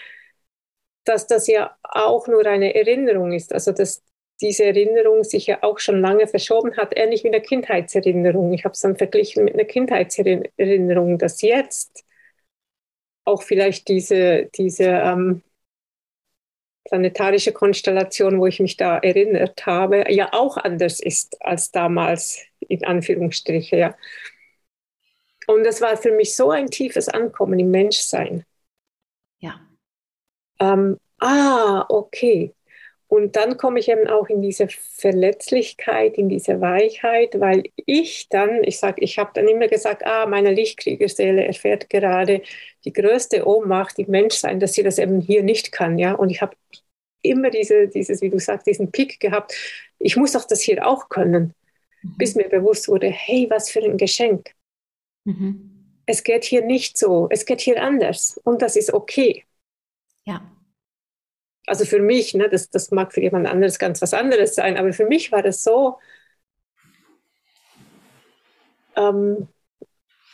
[1.05, 3.53] dass das ja auch nur eine Erinnerung ist.
[3.53, 4.03] Also dass
[4.41, 8.53] diese Erinnerung sich ja auch schon lange verschoben hat, ähnlich wie eine Kindheitserinnerung.
[8.53, 12.06] Ich habe es dann verglichen mit einer Kindheitserinnerung, dass jetzt
[13.27, 15.43] auch vielleicht diese, diese ähm,
[16.85, 22.85] planetarische Konstellation, wo ich mich da erinnert habe, ja auch anders ist als damals, in
[22.85, 23.77] Anführungsstriche.
[23.77, 23.97] Ja.
[25.47, 28.45] Und das war für mich so ein tiefes Ankommen im Menschsein.
[29.39, 29.61] Ja.
[30.61, 32.56] Ähm, ah, okay.
[33.09, 38.65] Und dann komme ich eben auch in diese Verletzlichkeit, in diese Weichheit, weil ich dann,
[38.65, 42.43] ich sage, ich habe dann immer gesagt, ah, meine Lichtkriegerseele erfährt gerade
[42.85, 46.15] die größte Ohnmacht im Menschsein, dass sie das eben hier nicht kann, ja.
[46.15, 46.57] Und ich habe
[47.23, 49.55] immer diese, dieses, wie du sagst, diesen Pick gehabt.
[49.99, 51.55] Ich muss doch das hier auch können,
[52.03, 52.17] mhm.
[52.19, 54.51] bis mir bewusst wurde, hey, was für ein Geschenk.
[55.25, 55.73] Mhm.
[56.07, 59.45] Es geht hier nicht so, es geht hier anders und das ist okay.
[60.25, 60.56] Ja.
[61.67, 64.93] Also für mich, ne, das, das mag für jemand anderes ganz was anderes sein, aber
[64.93, 65.99] für mich war das so,
[68.97, 69.49] ähm,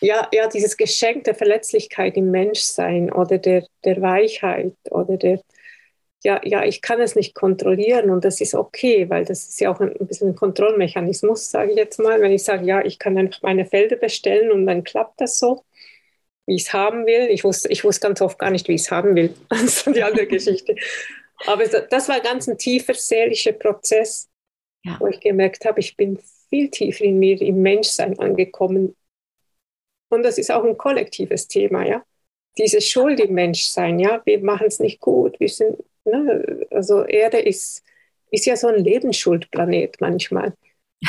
[0.01, 5.41] ja, ja, dieses Geschenk der Verletzlichkeit im Menschsein oder der, der Weichheit oder der,
[6.25, 9.73] ja, ja, ich kann es nicht kontrollieren und das ist okay, weil das ist ja
[9.73, 12.21] auch ein, ein bisschen ein Kontrollmechanismus, sage ich jetzt mal.
[12.21, 15.65] Wenn ich sage, ja, ich kann einfach meine Felder bestellen und dann klappt das so,
[16.47, 17.29] wie ich es haben will.
[17.31, 19.35] Ich wusste, ich wusste ganz oft gar nicht, wie ich es haben will.
[19.51, 20.77] Das ist die andere Geschichte.
[21.47, 24.29] Aber das war ganz ein tiefer seelischer Prozess,
[24.85, 24.97] ja.
[25.01, 26.19] wo ich gemerkt habe, ich bin
[26.49, 28.97] viel tiefer in mir, im Menschsein angekommen.
[30.09, 32.05] Und das ist auch ein kollektives Thema, ja.
[32.59, 34.21] Diese Schuld im Menschsein, ja.
[34.25, 36.67] Wir machen es nicht gut, wir sind Ne?
[36.71, 37.83] Also Erde ist,
[38.31, 40.55] ist ja so ein Lebensschuldplanet manchmal.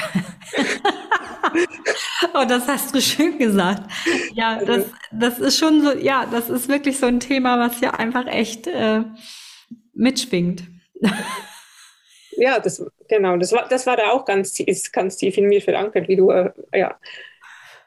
[2.33, 3.91] oh, das hast du schön gesagt.
[4.33, 7.91] Ja, das, das ist schon so, ja, das ist wirklich so ein Thema, was ja
[7.91, 9.03] einfach echt äh,
[9.93, 10.63] mitschwingt.
[12.31, 15.61] ja, das, genau, das war, das war da auch ganz, ist ganz tief in mir
[15.61, 16.99] verankert, wie du, äh, ja.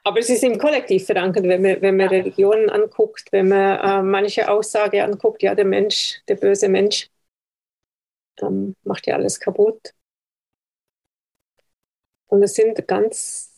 [0.04, 4.02] Aber es ist im Kollektiv verankert, wenn man, wenn man Religionen anguckt, wenn man äh,
[4.02, 7.08] manche Aussage anguckt, ja, der Mensch, der böse Mensch,
[8.40, 9.94] ähm, macht ja alles kaputt.
[12.28, 13.55] Und es sind ganz,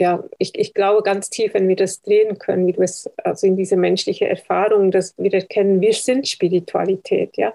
[0.00, 3.46] ja, ich, ich glaube ganz tief, wenn wir das drehen können, wie du es, also
[3.46, 7.52] in diese menschliche Erfahrung, dass wir erkennen, wir sind Spiritualität, ja.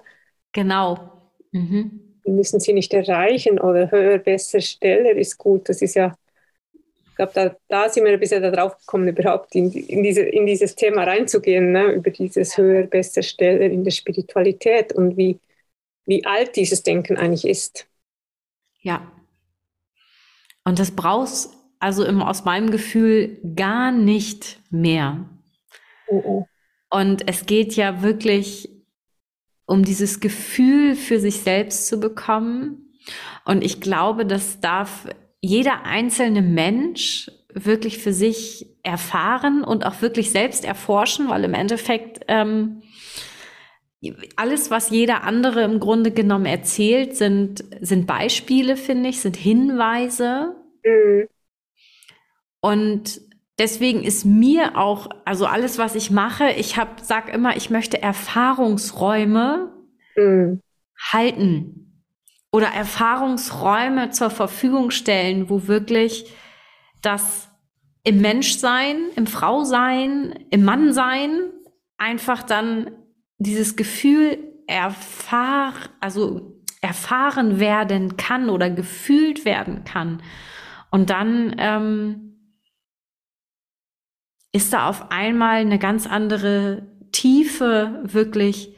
[0.52, 1.12] Genau.
[1.52, 2.00] Mhm.
[2.22, 5.68] Wir müssen sie nicht erreichen oder höher, besser, schneller ist gut.
[5.68, 6.16] Das ist ja
[7.16, 10.44] ich glaube, da, da sind wir ein bisschen darauf gekommen, überhaupt in, in, diese, in
[10.44, 11.92] dieses Thema reinzugehen, ne?
[11.92, 15.40] über dieses höher, besser, schneller in der Spiritualität und wie,
[16.04, 17.88] wie alt dieses Denken eigentlich ist.
[18.82, 19.10] Ja.
[20.64, 25.28] Und das brauchst also im, aus meinem Gefühl gar nicht mehr.
[26.08, 26.46] Oh, oh.
[26.90, 28.68] Und es geht ja wirklich
[29.66, 32.92] um dieses Gefühl für sich selbst zu bekommen.
[33.44, 35.06] Und ich glaube, das darf
[35.40, 42.24] jeder einzelne Mensch wirklich für sich erfahren und auch wirklich selbst erforschen, weil im Endeffekt
[42.28, 42.82] ähm,
[44.36, 50.54] alles, was jeder andere im Grunde genommen erzählt, sind, sind Beispiele, finde ich, sind Hinweise.
[50.84, 51.28] Mhm.
[52.66, 53.20] Und
[53.60, 58.02] deswegen ist mir auch, also alles, was ich mache, ich habe, sag immer, ich möchte
[58.02, 59.72] Erfahrungsräume
[60.16, 60.60] mhm.
[60.98, 62.02] halten
[62.50, 66.34] oder Erfahrungsräume zur Verfügung stellen, wo wirklich
[67.02, 67.48] das
[68.02, 71.52] im Menschsein, im Frausein, im Mannsein
[71.98, 72.90] einfach dann
[73.38, 80.20] dieses Gefühl erfahr, also erfahren werden kann oder gefühlt werden kann.
[80.90, 82.25] Und dann ähm,
[84.56, 88.74] ist da auf einmal eine ganz andere Tiefe wirklich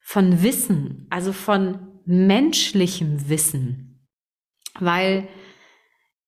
[0.00, 4.08] von Wissen, also von menschlichem Wissen,
[4.78, 5.28] weil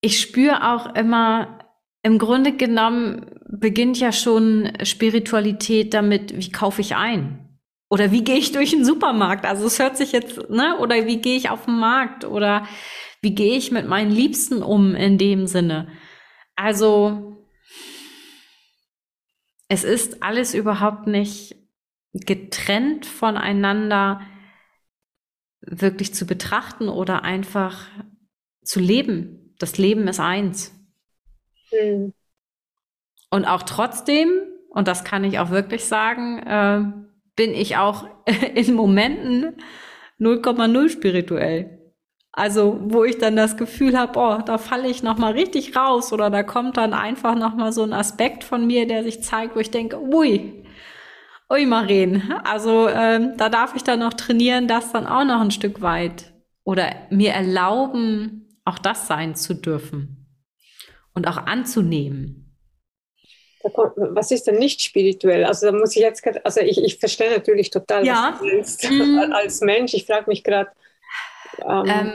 [0.00, 1.58] ich spüre auch immer,
[2.02, 7.58] im Grunde genommen beginnt ja schon Spiritualität damit, wie kaufe ich ein?
[7.90, 9.44] Oder wie gehe ich durch den Supermarkt?
[9.46, 10.78] Also es hört sich jetzt, ne?
[10.78, 12.24] Oder wie gehe ich auf den Markt?
[12.24, 12.66] Oder
[13.22, 15.88] wie gehe ich mit meinen Liebsten um in dem Sinne?
[16.56, 17.43] Also
[19.68, 21.56] es ist alles überhaupt nicht
[22.12, 24.20] getrennt voneinander
[25.60, 27.88] wirklich zu betrachten oder einfach
[28.62, 29.54] zu leben.
[29.58, 30.74] Das Leben ist eins.
[31.72, 32.12] Mhm.
[33.30, 34.28] Und auch trotzdem,
[34.68, 36.82] und das kann ich auch wirklich sagen, äh,
[37.36, 38.06] bin ich auch
[38.54, 39.56] in Momenten
[40.20, 41.73] 0,0 spirituell.
[42.36, 46.12] Also, wo ich dann das Gefühl habe, oh, da falle ich noch mal richtig raus
[46.12, 49.54] oder da kommt dann einfach noch mal so ein Aspekt von mir, der sich zeigt,
[49.54, 50.64] wo ich denke, ui,
[51.50, 55.50] Ui, Maren, also ähm, da darf ich dann noch trainieren, das dann auch noch ein
[55.50, 56.32] Stück weit
[56.64, 60.26] oder mir erlauben, auch das sein zu dürfen
[61.12, 62.56] und auch anzunehmen.
[63.62, 65.44] Was ist denn nicht spirituell?
[65.44, 68.32] Also da muss ich jetzt, also ich, ich verstehe natürlich total, ja.
[68.32, 69.32] was du willst mhm.
[69.34, 69.94] als Mensch.
[69.94, 70.70] Ich frage mich gerade.
[71.58, 72.12] Ähm, ähm,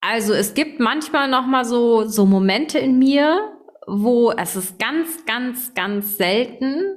[0.00, 5.24] also es gibt manchmal noch mal so so Momente in mir, wo es ist ganz,
[5.26, 6.96] ganz, ganz selten,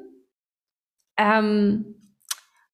[1.17, 1.95] ähm,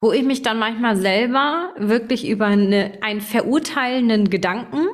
[0.01, 4.87] wo ich mich dann manchmal selber wirklich über eine, einen verurteilenden Gedanken,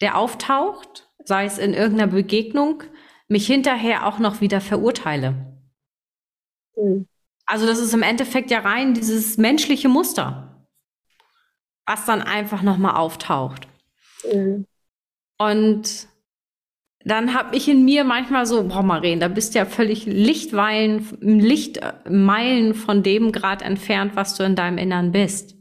[0.00, 2.82] der auftaucht, sei es in irgendeiner Begegnung,
[3.28, 5.60] mich hinterher auch noch wieder verurteile.
[6.76, 7.06] Mhm.
[7.46, 10.43] Also das ist im Endeffekt ja rein dieses menschliche Muster,
[11.86, 13.68] was dann einfach nochmal auftaucht.
[14.32, 14.66] Mhm.
[15.38, 16.08] Und
[17.04, 21.06] dann habe ich in mir manchmal so, boah, Maren, da bist du ja völlig Lichtweilen,
[21.20, 25.54] Lichtmeilen von dem Grad entfernt, was du in deinem Innern bist.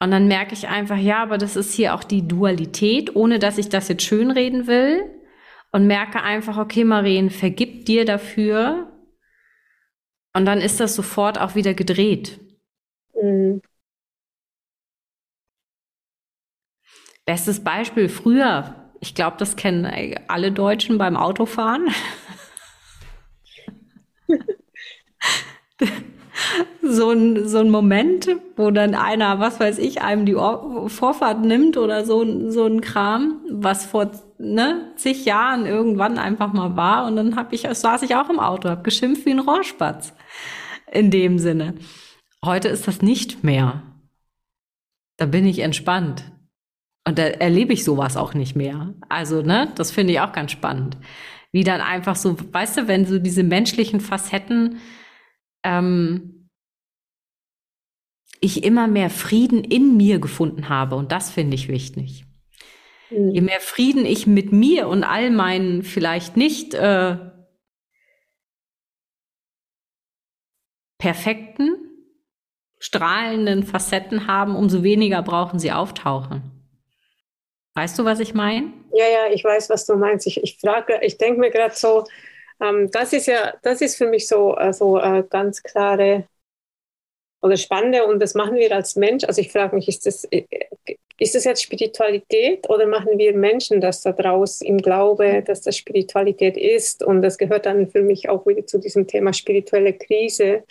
[0.00, 3.58] Und dann merke ich einfach, ja, aber das ist hier auch die Dualität, ohne dass
[3.58, 5.04] ich das jetzt schönreden will.
[5.70, 8.88] Und merke einfach, okay, Maren, vergib dir dafür,
[10.34, 12.40] Und dann ist das sofort auch wieder gedreht.
[13.20, 13.62] Mhm.
[17.24, 18.74] Bestes Beispiel früher.
[19.00, 19.86] Ich glaube, das kennen
[20.28, 21.88] alle Deutschen beim Autofahren.
[26.82, 31.76] so ein, so ein Moment, wo dann einer, was weiß ich, einem die Vorfahrt nimmt
[31.76, 37.06] oder so, so ein Kram, was vor ne, zig Jahren irgendwann einfach mal war.
[37.06, 40.14] Und dann hab ich, saß ich auch im Auto, hab geschimpft wie ein Rohrspatz.
[40.90, 41.74] In dem Sinne.
[42.44, 43.82] Heute ist das nicht mehr.
[45.16, 46.24] Da bin ich entspannt.
[47.04, 48.94] Und da erlebe ich sowas auch nicht mehr.
[49.08, 50.96] Also, ne, das finde ich auch ganz spannend.
[51.50, 54.78] Wie dann einfach so, weißt du, wenn so diese menschlichen Facetten,
[55.64, 56.48] ähm,
[58.40, 60.96] ich immer mehr Frieden in mir gefunden habe.
[60.96, 62.24] Und das finde ich wichtig.
[63.10, 63.30] Mhm.
[63.30, 67.18] Je mehr Frieden ich mit mir und all meinen vielleicht nicht äh,
[70.98, 71.76] perfekten,
[72.78, 76.51] strahlenden Facetten haben, umso weniger brauchen sie auftauchen.
[77.74, 78.72] Weißt du, was ich meine?
[78.92, 80.26] Ja, ja, ich weiß, was du meinst.
[80.26, 82.04] Ich, ich frage, ich denke mir gerade so,
[82.60, 86.26] ähm, das ist ja, das ist für mich so, äh, so äh, ganz klare
[87.40, 89.24] oder spannende und das machen wir als Mensch.
[89.24, 90.44] Also ich frage mich, ist das, äh,
[91.18, 95.76] ist das jetzt Spiritualität oder machen wir Menschen das da draus im Glaube, dass das
[95.76, 97.02] Spiritualität ist?
[97.02, 100.64] Und das gehört dann für mich auch wieder zu diesem Thema spirituelle Krise.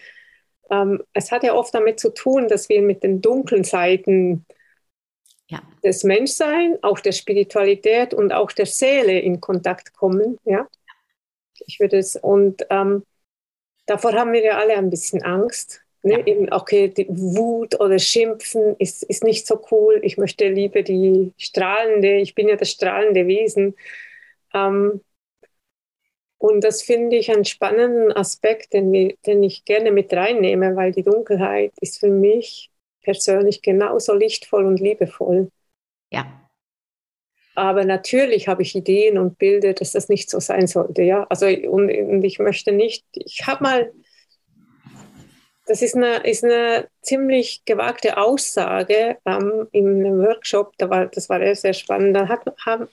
[0.69, 4.45] Ähm, es hat ja oft damit zu tun, dass wir mit den dunklen Seiten
[5.51, 5.61] ja.
[5.83, 10.37] des Menschseins, auch der Spiritualität und auch der Seele in Kontakt kommen.
[10.45, 10.67] Ja,
[11.67, 13.03] ich würde es und ähm,
[13.85, 15.81] davor haben wir ja alle ein bisschen Angst.
[16.03, 16.19] Ne?
[16.19, 16.25] Ja.
[16.25, 19.99] Eben, okay, die Wut oder Schimpfen ist, ist nicht so cool.
[20.01, 23.75] Ich möchte lieber die strahlende, ich bin ja das strahlende Wesen.
[24.53, 25.01] Ähm,
[26.39, 31.03] und das finde ich einen spannenden Aspekt, den, den ich gerne mit reinnehme, weil die
[31.03, 32.70] Dunkelheit ist für mich
[33.01, 35.49] persönlich genauso lichtvoll und liebevoll.
[36.11, 36.41] Ja.
[37.55, 41.01] Aber natürlich habe ich Ideen und Bilder, dass das nicht so sein sollte.
[41.01, 43.05] Ja, also und, und ich möchte nicht.
[43.13, 43.91] Ich habe mal,
[45.67, 50.73] das ist eine, ist eine ziemlich gewagte Aussage ähm, in Workshop.
[50.77, 52.15] Da war, das war sehr spannend.
[52.15, 52.87] Da hat, haben,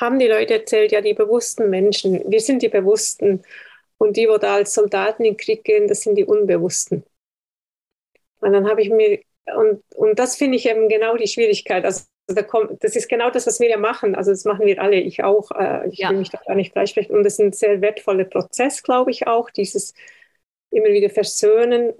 [0.00, 2.22] haben die Leute erzählt, ja, die bewussten Menschen.
[2.30, 3.42] Wir sind die Bewussten
[3.98, 7.04] und die, wo da als Soldaten in den Krieg gehen, das sind die Unbewussten.
[8.40, 9.20] Und dann habe ich mir
[9.56, 11.84] und, und das finde ich eben genau die Schwierigkeit.
[11.84, 14.14] Also da kommt, das ist genau das, was wir ja machen.
[14.14, 15.50] Also das machen wir alle, ich auch.
[15.50, 16.10] Äh, ich ja.
[16.10, 17.14] will mich da gar nicht freisprechen.
[17.14, 19.94] Und das ist ein sehr wertvoller Prozess, glaube ich auch, dieses
[20.70, 21.92] immer wieder Versöhnen,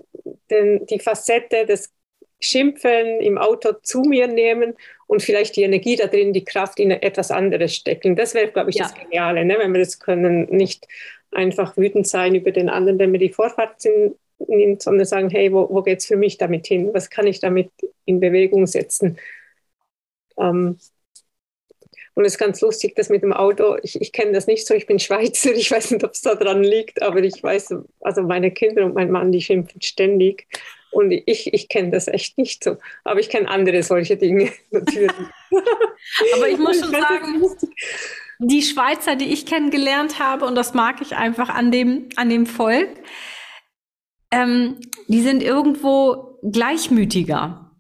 [0.51, 1.93] denn die Facette des
[2.41, 4.75] Schimpfen im Auto zu mir nehmen
[5.07, 8.17] und vielleicht die Energie da drin, die Kraft in etwas anderes stecken.
[8.17, 8.85] Das wäre, glaube ich, ja.
[8.85, 9.57] das Geniale, ne?
[9.59, 10.87] wenn wir das können, nicht
[11.31, 14.17] einfach wütend sein über den anderen, wenn wir die Vorfahrt sind,
[14.49, 16.91] nimmt, sondern sagen, hey, wo, wo geht es für mich damit hin?
[16.93, 17.71] Was kann ich damit
[18.05, 19.19] in Bewegung setzen?
[20.39, 20.79] Ähm,
[22.15, 24.75] und es ist ganz lustig, das mit dem Auto, ich, ich kenne das nicht so,
[24.75, 28.23] ich bin Schweizer, ich weiß nicht, ob es da dran liegt, aber ich weiß, also
[28.23, 30.47] meine Kinder und mein Mann, die schimpfen ständig.
[30.93, 32.77] Und ich, ich kenne das echt nicht so.
[33.03, 35.11] Aber ich kenne andere solche Dinge natürlich.
[36.37, 37.43] aber ich muss schon sagen,
[38.39, 42.47] die Schweizer, die ich kennengelernt habe, und das mag ich einfach an dem, an dem
[42.47, 42.91] Volk,
[44.31, 47.71] ähm, die sind irgendwo gleichmütiger.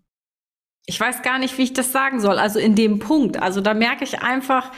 [0.87, 2.39] Ich weiß gar nicht, wie ich das sagen soll.
[2.39, 3.41] Also in dem Punkt.
[3.41, 4.71] Also da merke ich einfach,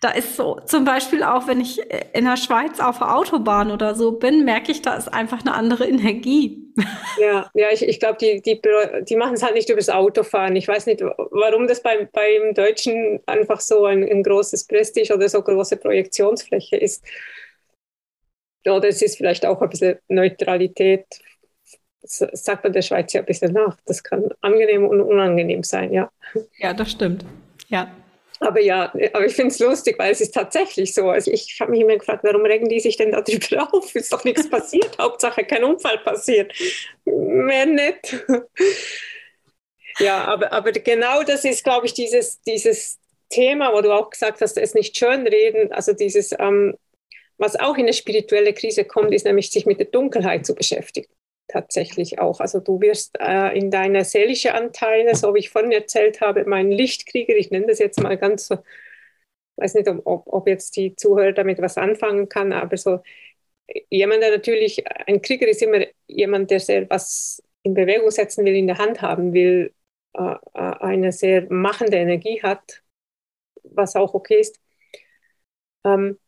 [0.00, 1.80] da ist so, zum Beispiel auch, wenn ich
[2.12, 5.54] in der Schweiz auf der Autobahn oder so bin, merke ich, da ist einfach eine
[5.54, 6.64] andere Energie.
[7.20, 8.62] Ja, ja, ich, ich glaube, die, die,
[9.02, 10.54] die machen es halt nicht übers Autofahren.
[10.54, 15.28] Ich weiß nicht, warum das beim, beim Deutschen einfach so ein, ein großes Prestige oder
[15.28, 17.04] so große Projektionsfläche ist.
[18.66, 21.06] Oder es ist vielleicht auch ein bisschen Neutralität,
[22.02, 23.76] das sagt man der Schweiz ja ein bisschen nach.
[23.86, 26.10] Das kann angenehm und unangenehm sein, ja.
[26.58, 27.24] Ja, das stimmt.
[27.68, 27.90] Ja.
[28.40, 31.10] Aber ja, aber ich finde es lustig, weil es ist tatsächlich so.
[31.10, 33.94] Also ich habe mich immer gefragt, warum regen die sich denn da drüber auf?
[33.94, 34.96] Ist doch nichts passiert.
[35.00, 36.52] Hauptsache kein Unfall passiert.
[37.04, 38.24] Mehr nicht.
[39.98, 42.98] ja, aber, aber genau das ist, glaube ich, dieses, dieses
[43.28, 45.72] Thema, wo du auch gesagt hast, es nicht schönreden.
[45.72, 46.76] Also dieses, ähm,
[47.38, 51.08] was auch in eine spirituelle Krise kommt, ist nämlich sich mit der Dunkelheit zu beschäftigen.
[51.46, 52.40] Tatsächlich auch.
[52.40, 56.70] Also du wirst äh, in deine seelische Anteile, so wie ich vorhin erzählt habe, mein
[56.70, 58.58] Lichtkrieger, ich nenne das jetzt mal ganz so,
[59.56, 63.00] weiß nicht, ob, ob jetzt die Zuhörer damit was anfangen kann, aber so
[63.90, 68.54] jemand, der natürlich, ein Krieger ist immer jemand, der sehr was in Bewegung setzen will,
[68.56, 69.72] in der Hand haben will,
[70.14, 72.82] äh, äh eine sehr machende Energie hat,
[73.62, 74.60] was auch okay ist.
[75.84, 76.18] Ähm,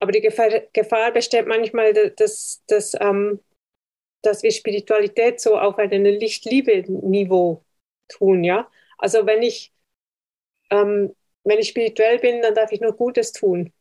[0.00, 3.40] Aber die Gefahr, Gefahr besteht manchmal, dass, dass, ähm,
[4.22, 7.64] dass wir Spiritualität so auf einem Licht-Liebe-Niveau
[8.08, 8.70] tun, ja.
[8.98, 9.72] Also wenn ich,
[10.70, 13.72] ähm, wenn ich spirituell bin, dann darf ich nur Gutes tun.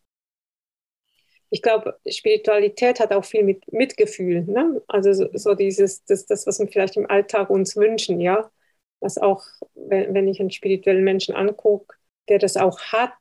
[1.50, 4.82] Ich glaube, Spiritualität hat auch viel mit Mitgefühl, ne?
[4.88, 8.52] Also so, so dieses, das, das, was wir vielleicht im Alltag uns wünschen, ja.
[9.00, 9.44] Was auch,
[9.76, 11.96] wenn, wenn ich einen spirituellen Menschen angucke,
[12.30, 13.14] der das auch hat,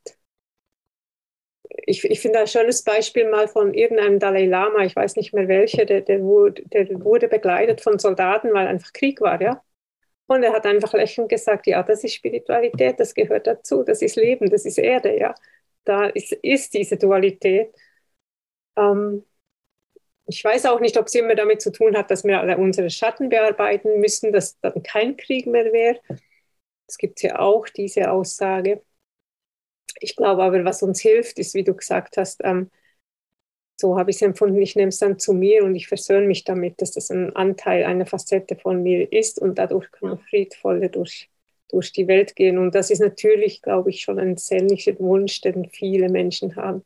[1.86, 5.48] ich, ich finde ein schönes Beispiel mal von irgendeinem Dalai Lama, ich weiß nicht mehr
[5.48, 9.62] welcher, der, der, wurde, der wurde begleitet von Soldaten, weil einfach Krieg war, ja.
[10.26, 14.16] Und er hat einfach lächelnd gesagt, ja, das ist Spiritualität, das gehört dazu, das ist
[14.16, 15.34] Leben, das ist Erde, ja.
[15.84, 17.72] Da ist, ist diese Dualität.
[18.76, 19.24] Ähm,
[20.26, 22.90] ich weiß auch nicht, ob es immer damit zu tun hat, dass wir alle unsere
[22.90, 26.00] Schatten bearbeiten müssen, dass dann kein Krieg mehr wäre.
[26.88, 28.82] Es gibt ja auch diese Aussage.
[30.00, 32.70] Ich glaube aber, was uns hilft, ist, wie du gesagt hast, ähm,
[33.78, 36.44] so habe ich es empfunden, ich nehme es dann zu mir und ich versöhne mich
[36.44, 40.88] damit, dass das ein Anteil, eine Facette von mir ist und dadurch kann man friedvoller
[40.88, 41.28] durch,
[41.68, 42.56] durch die Welt gehen.
[42.58, 46.84] Und das ist natürlich, glaube ich, schon ein sehnlicher Wunsch, den viele Menschen haben,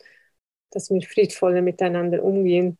[0.70, 2.76] dass wir friedvoller miteinander umgehen.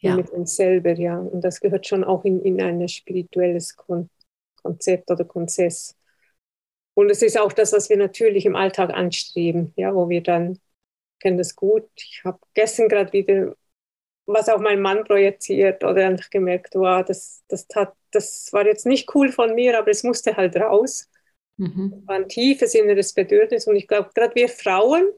[0.00, 0.16] Ja.
[0.16, 1.18] Mit uns selber, ja.
[1.18, 4.08] Und das gehört schon auch in, in ein spirituelles Kon
[4.62, 5.97] Konzept oder Konzess.
[6.98, 10.58] Und es ist auch das, was wir natürlich im Alltag anstreben, ja, wo wir dann,
[11.20, 13.54] kennen das gut, ich habe gestern gerade wieder
[14.26, 18.84] was auf meinen Mann projiziert oder einfach gemerkt, wow, das, das, tat, das war jetzt
[18.84, 21.08] nicht cool von mir, aber es musste halt raus.
[21.56, 22.02] Mhm.
[22.04, 25.08] war ein tiefes inneres Bedürfnis und ich glaube, gerade wir Frauen,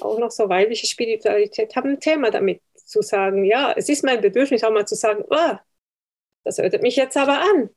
[0.00, 4.22] auch noch so weibliche Spiritualität, haben ein Thema damit zu sagen, ja, es ist mein
[4.22, 5.56] Bedürfnis auch mal zu sagen, oh,
[6.42, 7.68] das hört mich jetzt aber an.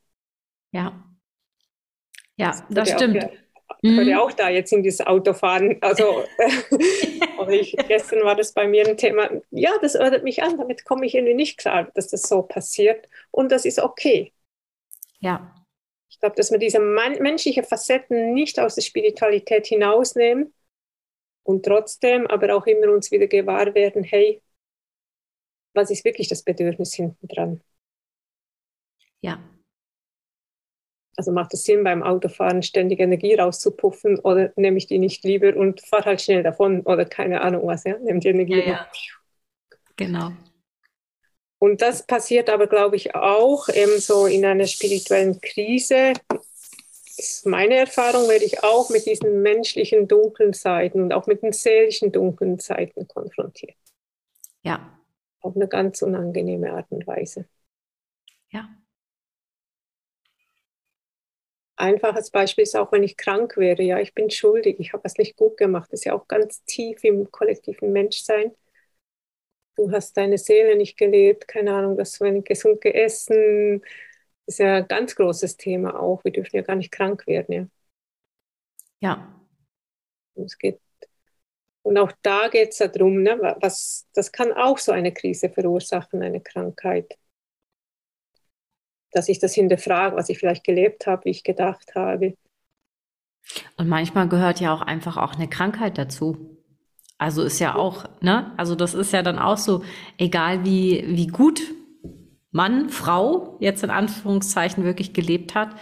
[0.71, 1.06] Ja.
[2.37, 3.23] Ja, das, das stimmt.
[3.25, 3.31] Auch,
[3.81, 4.17] ich würde mhm.
[4.17, 5.77] auch da jetzt in dieses Auto fahren.
[5.81, 6.23] Also,
[7.49, 9.29] ich, gestern war das bei mir ein Thema.
[9.51, 10.57] Ja, das ödet mich an.
[10.57, 13.07] Damit komme ich irgendwie nicht klar, dass das so passiert.
[13.31, 14.33] Und das ist okay.
[15.19, 15.53] Ja.
[16.09, 20.53] Ich glaube, dass wir diese menschlichen Facetten nicht aus der Spiritualität hinausnehmen
[21.43, 24.41] und trotzdem aber auch immer uns wieder gewahr werden, hey,
[25.73, 27.61] was ist wirklich das Bedürfnis hinten dran?
[29.21, 29.39] Ja,
[31.17, 35.55] also macht es Sinn, beim Autofahren ständig Energie rauszupuffen oder nehme ich die nicht lieber
[35.55, 38.59] und fahre halt schnell davon oder keine Ahnung was, ja, nehme die Energie.
[38.59, 38.87] Ja, ja.
[39.95, 40.31] Genau.
[41.59, 46.13] Und das passiert aber, glaube ich, auch eben so in einer spirituellen Krise.
[47.17, 51.51] Ist meine Erfahrung, werde ich auch mit diesen menschlichen dunklen Seiten und auch mit den
[51.51, 53.75] seelischen dunklen Seiten konfrontiert.
[54.61, 54.99] Ja.
[55.41, 57.47] Auf eine ganz unangenehme Art und Weise.
[58.51, 58.69] Ja
[61.77, 63.81] einfaches Beispiel ist auch, wenn ich krank wäre.
[63.83, 65.91] Ja, ich bin schuldig, ich habe was nicht gut gemacht.
[65.91, 68.51] Das ist ja auch ganz tief im kollektiven Menschsein.
[69.75, 73.81] Du hast deine Seele nicht gelebt, keine Ahnung, das wenn gesund gegessen.
[74.45, 76.23] Das ist ja ein ganz großes Thema auch.
[76.23, 77.67] Wir dürfen ja gar nicht krank werden, ja.
[78.99, 79.39] Ja.
[80.33, 80.79] Und es geht
[81.87, 86.21] und auch da geht es darum, ne, was, das kann auch so eine Krise verursachen,
[86.21, 87.17] eine Krankheit
[89.11, 92.35] dass ich das hinterfrage, was ich vielleicht gelebt habe, wie ich gedacht habe.
[93.77, 96.57] Und manchmal gehört ja auch einfach auch eine Krankheit dazu.
[97.17, 98.51] Also ist ja auch, ne?
[98.57, 99.83] Also das ist ja dann auch so,
[100.17, 101.61] egal wie, wie gut
[102.51, 105.75] Mann, Frau jetzt in Anführungszeichen wirklich gelebt hat.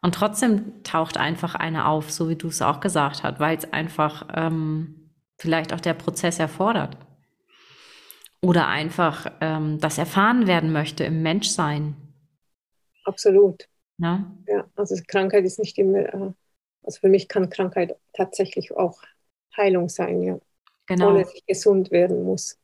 [0.00, 3.72] Und trotzdem taucht einfach eine auf, so wie du es auch gesagt hast, weil es
[3.72, 6.96] einfach ähm, vielleicht auch der Prozess erfordert.
[8.40, 11.96] Oder einfach ähm, das erfahren werden möchte im Menschsein.
[13.08, 13.68] Absolut.
[13.98, 14.30] Ja.
[14.46, 14.66] ja.
[14.76, 16.32] Also Krankheit ist nicht immer, äh,
[16.82, 19.00] also für mich kann Krankheit tatsächlich auch
[19.56, 20.38] Heilung sein, ja.
[20.86, 21.10] Genau.
[21.10, 22.58] Ohne dass ich gesund werden muss.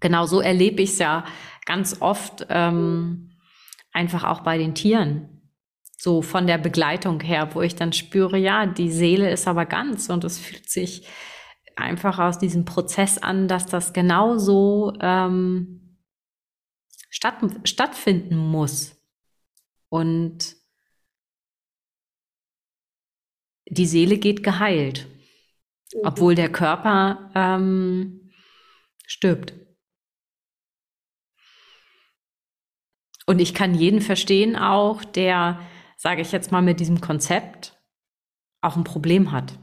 [0.00, 1.24] Genau, so erlebe ich es ja
[1.66, 3.32] ganz oft ähm,
[3.92, 5.42] einfach auch bei den Tieren.
[5.98, 10.08] So von der Begleitung her, wo ich dann spüre, ja, die Seele ist aber ganz
[10.08, 11.06] und es fühlt sich
[11.76, 15.98] einfach aus diesem Prozess an, dass das genauso ähm,
[17.10, 18.99] statt, stattfinden muss.
[19.90, 20.56] Und
[23.68, 25.06] die Seele geht geheilt,
[25.92, 26.00] mhm.
[26.04, 28.30] obwohl der Körper ähm,
[29.06, 29.54] stirbt.
[33.26, 35.60] Und ich kann jeden verstehen auch, der,
[35.96, 37.78] sage ich jetzt mal, mit diesem Konzept
[38.60, 39.58] auch ein Problem hat.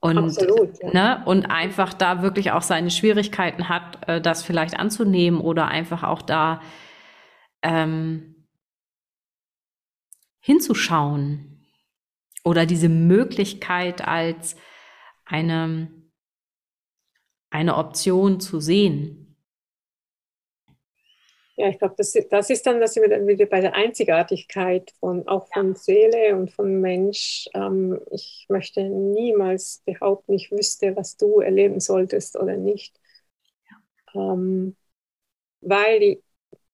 [0.00, 0.92] Und, Absolut, ja.
[0.92, 6.02] ne, und einfach da wirklich auch seine Schwierigkeiten hat, äh, das vielleicht anzunehmen oder einfach
[6.02, 6.60] auch da
[7.62, 8.31] ähm,
[10.42, 11.66] hinzuschauen
[12.44, 14.56] oder diese Möglichkeit als
[15.24, 16.02] eine
[17.52, 19.36] eine Option zu sehen.
[21.56, 25.28] Ja, ich glaube, das, das ist dann, dass wir dann wieder bei der Einzigartigkeit von
[25.28, 25.74] auch von ja.
[25.74, 27.46] Seele und von Mensch.
[27.52, 32.98] Ähm, ich möchte niemals behaupten, ich wüsste, was du erleben solltest oder nicht.
[34.14, 34.32] Ja.
[34.32, 34.76] Ähm,
[35.60, 36.22] weil die,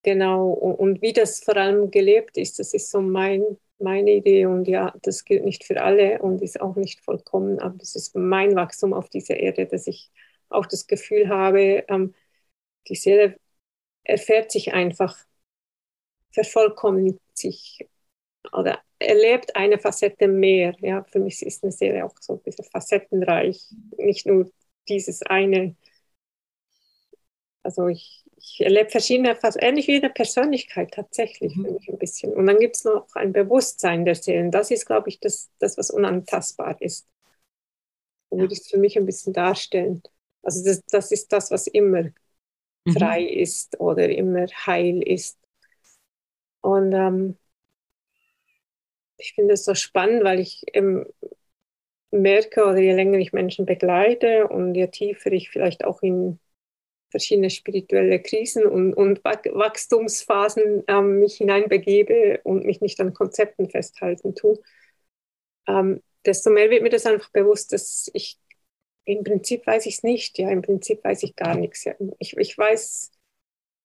[0.03, 3.43] genau, und, wie das vor allem gelebt ist, das ist so mein,
[3.79, 7.77] meine Idee und ja, das gilt nicht für alle und ist auch nicht vollkommen, aber
[7.79, 10.11] das ist mein Wachstum auf dieser Erde, dass ich
[10.51, 12.15] auch das Gefühl habe, ähm,
[12.89, 13.39] die Seele
[14.05, 15.17] erfährt sich einfach,
[16.33, 17.87] vervollkommnet sich
[18.53, 20.75] oder erlebt eine Facette mehr.
[20.81, 23.63] Ja, für mich ist eine Serie auch so ein bisschen facettenreich,
[23.99, 24.51] nicht nur
[24.89, 25.77] dieses eine.
[27.63, 31.65] Also ich, ich erlebe verschiedene, fast ähnlich wie eine Persönlichkeit tatsächlich mhm.
[31.65, 32.33] für mich ein bisschen.
[32.33, 34.51] Und dann gibt es noch ein Bewusstsein der Seelen.
[34.51, 37.09] Das ist, glaube ich, das, das was unantastbar ist.
[38.31, 40.03] So würde ich es für mich ein bisschen darstellen.
[40.43, 42.11] Also das, das ist das, was immer
[42.85, 42.93] mhm.
[42.93, 45.39] frei ist oder immer heil ist.
[46.61, 47.37] Und ähm,
[49.17, 51.07] ich finde es so spannend, weil ich ähm,
[52.11, 56.39] merke, oder je länger ich Menschen begleite und je tiefer ich vielleicht auch in
[57.11, 64.35] verschiedene spirituelle Krisen und, und Wachstumsphasen ähm, mich hineinbegebe und mich nicht an Konzepten festhalten
[64.35, 64.59] tue,
[65.67, 68.39] ähm, desto mehr wird mir das einfach bewusst, dass ich
[69.05, 70.39] im Prinzip weiß ich es nicht.
[70.39, 71.85] Ja, im Prinzip weiß ich gar nichts.
[71.85, 71.95] Ja.
[72.19, 73.11] Ich, ich weiß,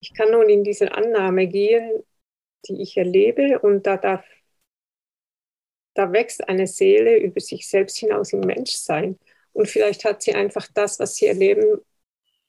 [0.02, 2.04] ich kann nun in diese Annahme gehen,
[2.68, 4.26] die ich erlebe und da darf
[5.94, 9.20] da wächst eine Seele über sich selbst hinaus im Menschsein.
[9.54, 11.80] Und vielleicht hat sie einfach das, was sie erleben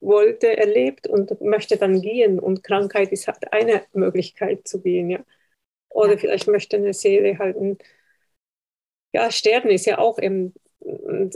[0.05, 2.39] wollte, erlebt und möchte dann gehen.
[2.39, 5.21] Und Krankheit ist halt eine Möglichkeit zu gehen, ja.
[5.91, 7.79] Oder vielleicht möchte eine Seele halt ein,
[9.13, 10.55] ja, Sterben ist ja auch eben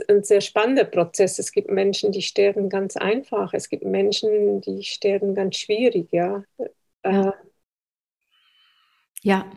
[0.07, 1.39] ein sehr spannender Prozess.
[1.39, 3.53] Es gibt Menschen, die sterben ganz einfach.
[3.53, 6.43] Es gibt Menschen, die sterben ganz schwierig, ja.
[7.03, 7.29] Ja.
[7.29, 7.31] Äh,
[9.21, 9.51] ja.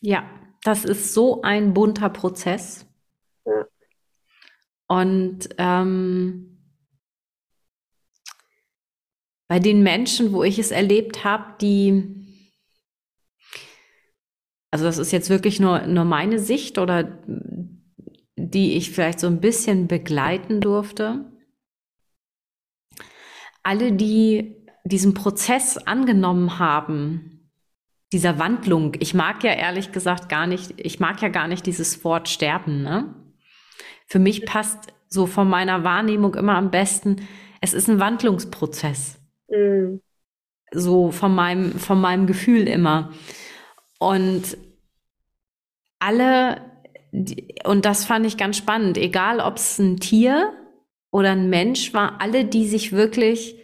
[0.00, 0.30] ja,
[0.62, 2.86] das ist so ein bunter Prozess.
[3.44, 3.66] Ja.
[4.88, 6.55] Und ähm,
[9.48, 12.04] bei den Menschen, wo ich es erlebt habe, die,
[14.70, 17.22] also das ist jetzt wirklich nur, nur meine Sicht oder
[18.36, 21.32] die ich vielleicht so ein bisschen begleiten durfte.
[23.62, 27.50] Alle, die diesen Prozess angenommen haben,
[28.12, 32.04] dieser Wandlung, ich mag ja ehrlich gesagt gar nicht, ich mag ja gar nicht dieses
[32.04, 33.14] Wort sterben, ne?
[34.06, 37.26] Für mich passt so von meiner Wahrnehmung immer am besten,
[37.60, 39.18] es ist ein Wandlungsprozess.
[39.48, 40.02] Mhm.
[40.72, 43.12] So von meinem, von meinem Gefühl immer.
[43.98, 44.58] Und
[45.98, 46.60] alle
[47.64, 50.52] und das fand ich ganz spannend, egal ob es ein Tier
[51.10, 53.56] oder ein Mensch war, alle, die sich wirklich,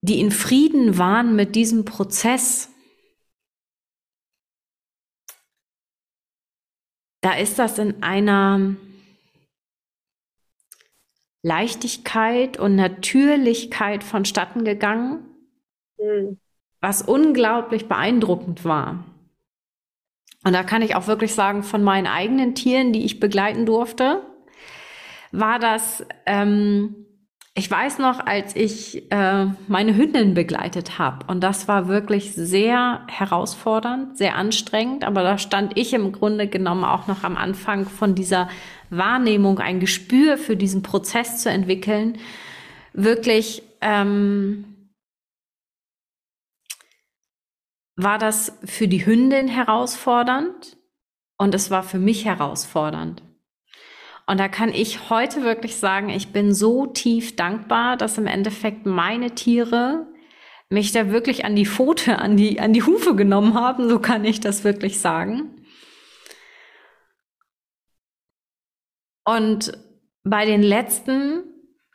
[0.00, 2.70] die in Frieden waren mit diesem Prozess,
[7.20, 8.76] da ist das in einer
[11.44, 15.26] Leichtigkeit und Natürlichkeit vonstatten gegangen,
[15.98, 16.38] mhm.
[16.80, 19.04] was unglaublich beeindruckend war.
[20.42, 24.22] Und da kann ich auch wirklich sagen, von meinen eigenen Tieren, die ich begleiten durfte,
[25.32, 27.03] war das, ähm,
[27.56, 31.24] ich weiß noch, als ich äh, meine Hündin begleitet habe.
[31.28, 35.04] Und das war wirklich sehr herausfordernd, sehr anstrengend.
[35.04, 38.48] Aber da stand ich im Grunde genommen auch noch am Anfang von dieser
[38.90, 42.18] Wahrnehmung, ein Gespür für diesen Prozess zu entwickeln.
[42.92, 44.90] Wirklich ähm,
[47.94, 50.76] war das für die Hündin herausfordernd
[51.38, 53.22] und es war für mich herausfordernd.
[54.26, 58.86] Und da kann ich heute wirklich sagen, ich bin so tief dankbar, dass im Endeffekt
[58.86, 60.06] meine Tiere
[60.70, 63.88] mich da wirklich an die Pfote, an die, an die Hufe genommen haben.
[63.88, 65.66] So kann ich das wirklich sagen.
[69.24, 69.72] Und
[70.22, 71.44] bei den letzten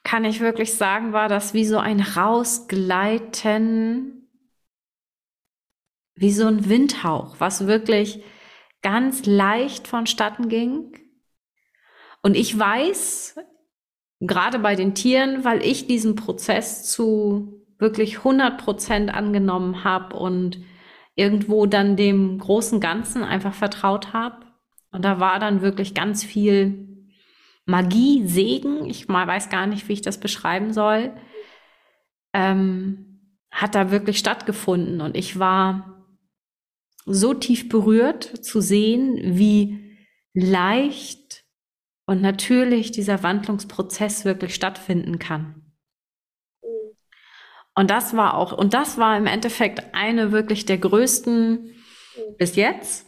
[0.04, 4.20] kann ich wirklich sagen, war das wie so ein Rausgleiten
[6.20, 8.22] wie so ein Windhauch, was wirklich
[8.82, 10.92] ganz leicht vonstatten ging.
[12.22, 13.36] Und ich weiß,
[14.20, 20.60] gerade bei den Tieren, weil ich diesen Prozess zu wirklich 100 Prozent angenommen habe und
[21.16, 24.46] irgendwo dann dem großen Ganzen einfach vertraut habe.
[24.92, 27.08] Und da war dann wirklich ganz viel
[27.66, 28.90] Magie, Segen.
[28.90, 31.14] Ich mal weiß gar nicht, wie ich das beschreiben soll.
[32.34, 35.02] Ähm, hat da wirklich stattgefunden.
[35.02, 36.06] Und ich war
[37.06, 39.98] so tief berührt zu sehen, wie
[40.34, 41.29] leicht
[42.10, 45.62] und natürlich dieser Wandlungsprozess wirklich stattfinden kann.
[47.76, 51.76] Und das war auch, und das war im Endeffekt eine wirklich der größten
[52.40, 53.06] bis jetzt.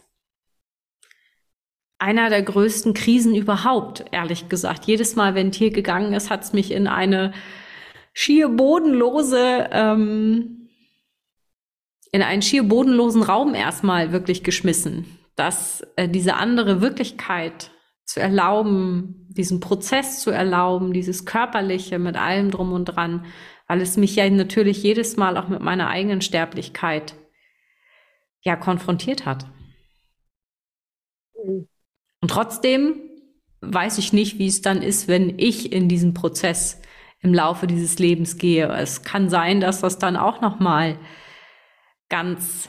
[1.98, 4.84] Einer der größten Krisen überhaupt, ehrlich gesagt.
[4.84, 7.32] Jedes Mal, wenn Tier gegangen ist, hat es mich in eine
[8.12, 10.68] schier bodenlose, ähm,
[12.12, 15.18] in einen schier bodenlosen Raum erstmal wirklich geschmissen.
[15.34, 17.72] Dass äh, diese andere Wirklichkeit
[18.04, 23.26] zu erlauben, diesen Prozess zu erlauben, dieses Körperliche mit allem drum und dran,
[23.68, 27.14] weil es mich ja natürlich jedes Mal auch mit meiner eigenen Sterblichkeit
[28.42, 29.46] ja konfrontiert hat.
[31.34, 33.00] Und trotzdem
[33.60, 36.82] weiß ich nicht, wie es dann ist, wenn ich in diesen Prozess
[37.20, 38.66] im Laufe dieses Lebens gehe.
[38.72, 40.98] Es kann sein, dass das dann auch noch mal
[42.08, 42.68] ganz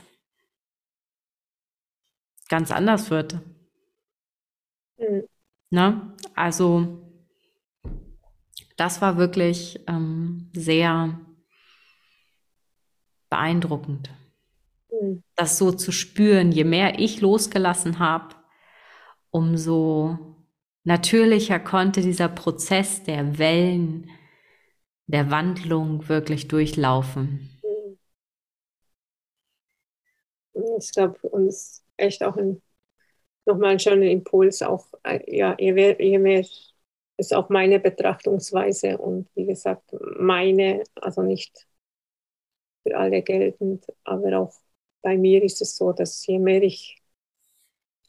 [2.54, 3.40] ganz anders wird.
[4.98, 5.24] Mhm.
[5.70, 6.14] Ne?
[6.36, 7.00] Also
[8.78, 11.20] das war wirklich ähm, sehr
[13.30, 14.12] beeindruckend,
[14.92, 15.24] mhm.
[15.36, 16.52] das so zu spüren.
[16.52, 18.36] Je mehr ich losgelassen habe,
[19.32, 20.18] umso
[20.84, 24.10] natürlicher konnte dieser Prozess der Wellen,
[25.08, 27.50] der Wandlung wirklich durchlaufen.
[27.64, 27.98] Mhm.
[30.78, 32.62] Ich glaube, uns echt auch ein
[33.46, 36.46] nochmal ein schöner Impuls, auch äh, ja, je mehr, je mehr
[37.18, 41.68] ist auch meine Betrachtungsweise und wie gesagt, meine, also nicht
[42.84, 44.54] für alle geltend, aber auch
[45.02, 47.02] bei mir ist es so, dass je mehr ich,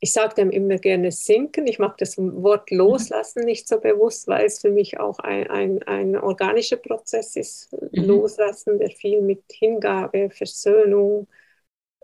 [0.00, 2.78] ich sage dem immer gerne sinken, ich mag das Wort mhm.
[2.78, 7.72] loslassen nicht so bewusst, weil es für mich auch ein, ein, ein organischer Prozess ist,
[7.72, 8.04] mhm.
[8.04, 11.28] loslassen, der viel mit Hingabe, Versöhnung,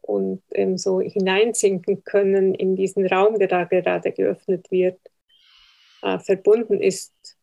[0.03, 5.01] und ähm, so hineinsinken können in diesen Raum, der da gerade geöffnet wird,
[6.03, 7.39] äh, verbunden ist.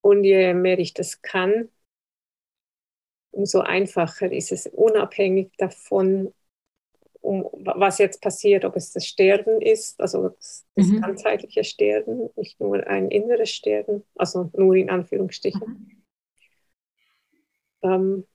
[0.00, 1.68] Und je mehr ich das kann,
[3.30, 6.32] umso einfacher ist es, unabhängig davon,
[7.20, 11.00] um, was jetzt passiert, ob es das Sterben ist, also das, das mhm.
[11.00, 15.68] ganzheitliche Sterben, nicht nur ein inneres Sterben, also nur in Anführungsstrichen.
[15.68, 16.02] Mhm.
[17.82, 18.26] Ähm,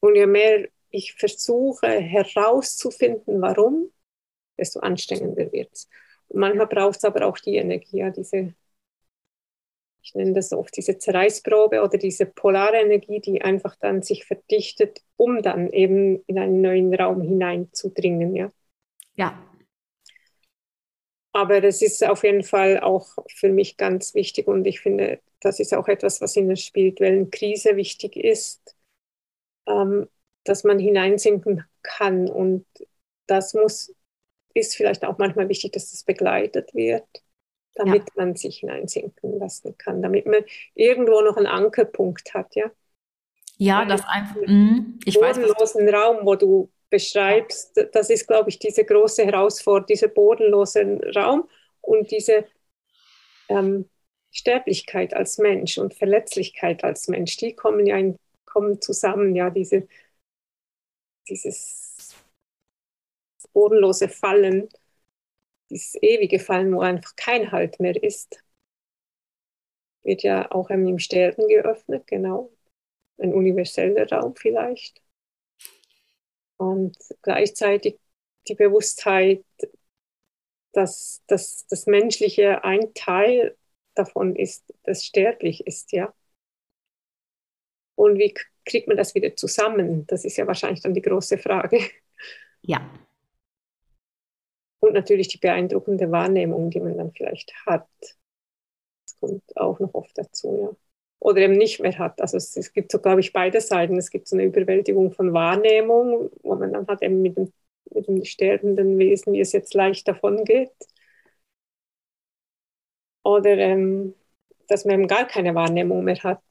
[0.00, 3.90] und je mehr ich versuche herauszufinden, warum,
[4.58, 5.88] desto anstrengender wird es.
[6.32, 8.54] Manchmal braucht es aber auch die Energie, diese,
[10.02, 15.00] ich nenne das oft diese Zerreißprobe oder diese polare Energie, die einfach dann sich verdichtet,
[15.16, 18.34] um dann eben in einen neuen Raum hineinzudringen.
[18.36, 18.50] Ja.
[19.16, 19.46] ja.
[21.32, 25.60] Aber das ist auf jeden Fall auch für mich ganz wichtig und ich finde, das
[25.60, 28.76] ist auch etwas, was in der spirituellen Krise wichtig ist.
[29.66, 30.08] Ähm,
[30.44, 32.28] dass man hineinsinken kann.
[32.28, 32.66] Und
[33.26, 33.94] das muss,
[34.54, 37.06] ist vielleicht auch manchmal wichtig, dass das begleitet wird,
[37.74, 38.12] damit ja.
[38.16, 42.70] man sich hineinsinken lassen kann, damit man irgendwo noch einen Ankerpunkt hat, ja.
[43.56, 44.36] Ja, das einfach.
[44.36, 49.86] Mh, ich bodenlosen weiß, Raum, wo du beschreibst, das ist, glaube ich, diese große Herausforderung,
[49.86, 51.48] dieser bodenlose Raum
[51.82, 52.46] und diese
[53.48, 53.88] ähm,
[54.30, 59.86] Sterblichkeit als Mensch und Verletzlichkeit als Mensch, die kommen ja in, kommen zusammen, ja, diese
[61.30, 62.14] dieses
[63.52, 64.68] bodenlose Fallen,
[65.70, 68.42] dieses ewige Fallen, wo einfach kein Halt mehr ist,
[70.02, 72.50] wird ja auch im Sterben geöffnet, genau.
[73.18, 75.02] Ein universeller Raum vielleicht.
[76.56, 77.98] Und gleichzeitig
[78.48, 79.44] die Bewusstheit,
[80.72, 83.56] dass, dass das Menschliche ein Teil
[83.94, 86.14] davon ist, das sterblich ist, ja.
[87.94, 88.34] Und wie
[88.70, 90.06] kriegt man das wieder zusammen?
[90.06, 91.80] Das ist ja wahrscheinlich dann die große Frage.
[92.62, 92.88] Ja.
[94.80, 97.88] Und natürlich die beeindruckende Wahrnehmung, die man dann vielleicht hat.
[98.00, 100.76] Das kommt auch noch oft dazu, ja.
[101.18, 102.20] Oder eben nicht mehr hat.
[102.20, 103.98] Also es, es gibt so, glaube ich, beide Seiten.
[103.98, 107.52] Es gibt so eine Überwältigung von Wahrnehmung, wo man dann hat eben mit dem,
[107.92, 110.72] mit dem sterbenden Wesen, wie es jetzt leicht davon geht.
[113.22, 114.14] Oder ähm,
[114.68, 116.42] dass man eben gar keine Wahrnehmung mehr hat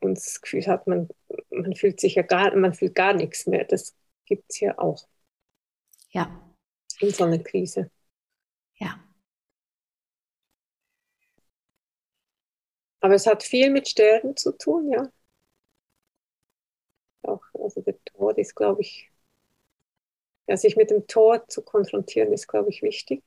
[0.00, 1.08] und das Gefühl hat, man,
[1.50, 3.64] man fühlt sich ja gar, man fühlt gar nichts mehr.
[3.64, 5.06] Das gibt es ja auch.
[6.10, 6.42] Ja.
[7.00, 7.90] In so einer Krise.
[8.76, 9.02] Ja.
[13.00, 15.10] Aber es hat viel mit Sterben zu tun, ja.
[17.22, 19.10] Auch, also der Tod ist, glaube ich,
[20.48, 23.22] ja, sich mit dem Tod zu konfrontieren, ist, glaube ich, wichtig.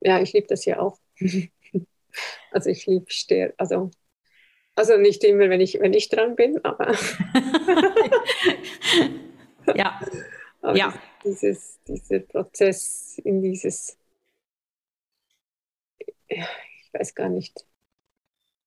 [0.00, 0.98] Ja, ich liebe das ja auch.
[2.50, 3.90] also ich liebe Sterben, also
[4.74, 6.92] also nicht immer, wenn ich, wenn ich dran bin, aber.
[9.74, 10.00] ja.
[10.60, 10.94] Aber ja.
[11.24, 13.96] Dieses, dieser Prozess in dieses
[16.32, 17.66] ich weiß gar nicht,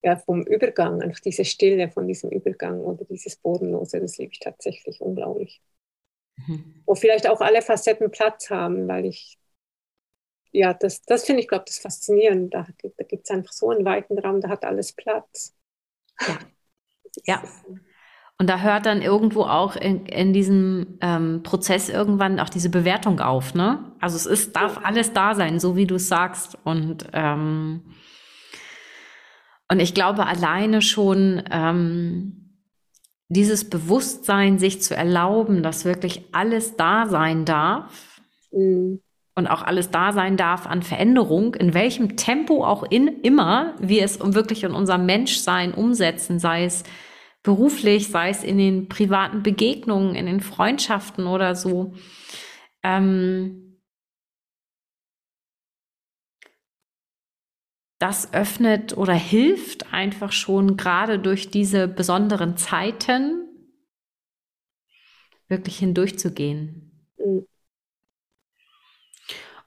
[0.04, 4.40] ja, vom Übergang, einfach diese Stille von diesem Übergang oder dieses Bodenlose, das liebe ich
[4.40, 5.62] tatsächlich unglaublich.
[6.38, 6.84] Mhm.
[6.86, 9.40] Wo vielleicht auch alle Facetten Platz haben, weil ich,
[10.52, 12.54] ja, das, das finde ich, glaube das faszinierend.
[12.54, 15.55] Da, da gibt es einfach so einen weiten Raum, da hat alles Platz.
[16.22, 16.40] Ja.
[17.26, 17.44] ja.
[18.38, 23.22] Und da hört dann irgendwo auch in, in diesem ähm, Prozess irgendwann auch diese Bewertung
[23.22, 23.94] auf, ne?
[24.02, 26.58] Also es ist, darf alles da sein, so wie du es sagst.
[26.66, 27.82] Und, ähm,
[29.72, 32.46] und ich glaube alleine schon ähm,
[33.30, 38.22] dieses Bewusstsein, sich zu erlauben, dass wirklich alles da sein darf.
[38.52, 39.02] Mhm.
[39.38, 44.04] Und auch alles da sein darf an Veränderung, in welchem Tempo auch in, immer wir
[44.04, 46.84] es wirklich in unser Menschsein umsetzen, sei es
[47.44, 51.94] beruflich, sei es in den privaten Begegnungen, in den Freundschaften oder so.
[52.82, 53.66] Ähm,
[58.00, 63.50] das öffnet oder hilft einfach schon gerade durch diese besonderen Zeiten
[65.48, 66.85] wirklich hindurchzugehen.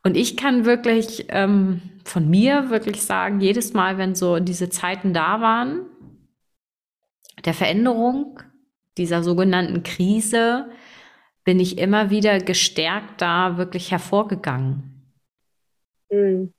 [0.09, 5.13] Und ich kann wirklich ähm, von mir wirklich sagen, jedes Mal, wenn so diese Zeiten
[5.13, 5.85] da waren,
[7.45, 8.41] der Veränderung,
[8.97, 10.71] dieser sogenannten Krise,
[11.45, 15.13] bin ich immer wieder gestärkt da wirklich hervorgegangen.
[16.11, 16.55] Mhm.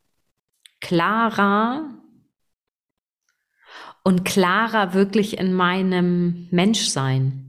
[0.79, 1.89] Klarer
[4.03, 7.48] und klarer wirklich in meinem Menschsein.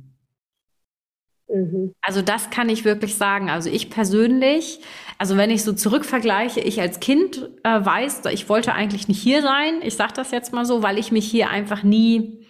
[1.53, 1.95] Mhm.
[2.01, 3.51] Also das kann ich wirklich sagen.
[3.51, 4.81] Also ich persönlich,
[5.19, 9.43] also wenn ich so zurückvergleiche, ich als Kind äh, weiß, ich wollte eigentlich nicht hier
[9.43, 9.81] sein.
[9.83, 12.47] Ich sage das jetzt mal so, weil ich mich hier einfach nie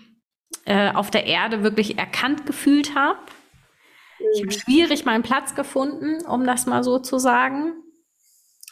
[0.66, 3.18] äh, auf der Erde wirklich erkannt gefühlt habe.
[4.34, 4.58] Ich habe mhm.
[4.58, 7.72] schwierig meinen Platz gefunden, um das mal so zu sagen,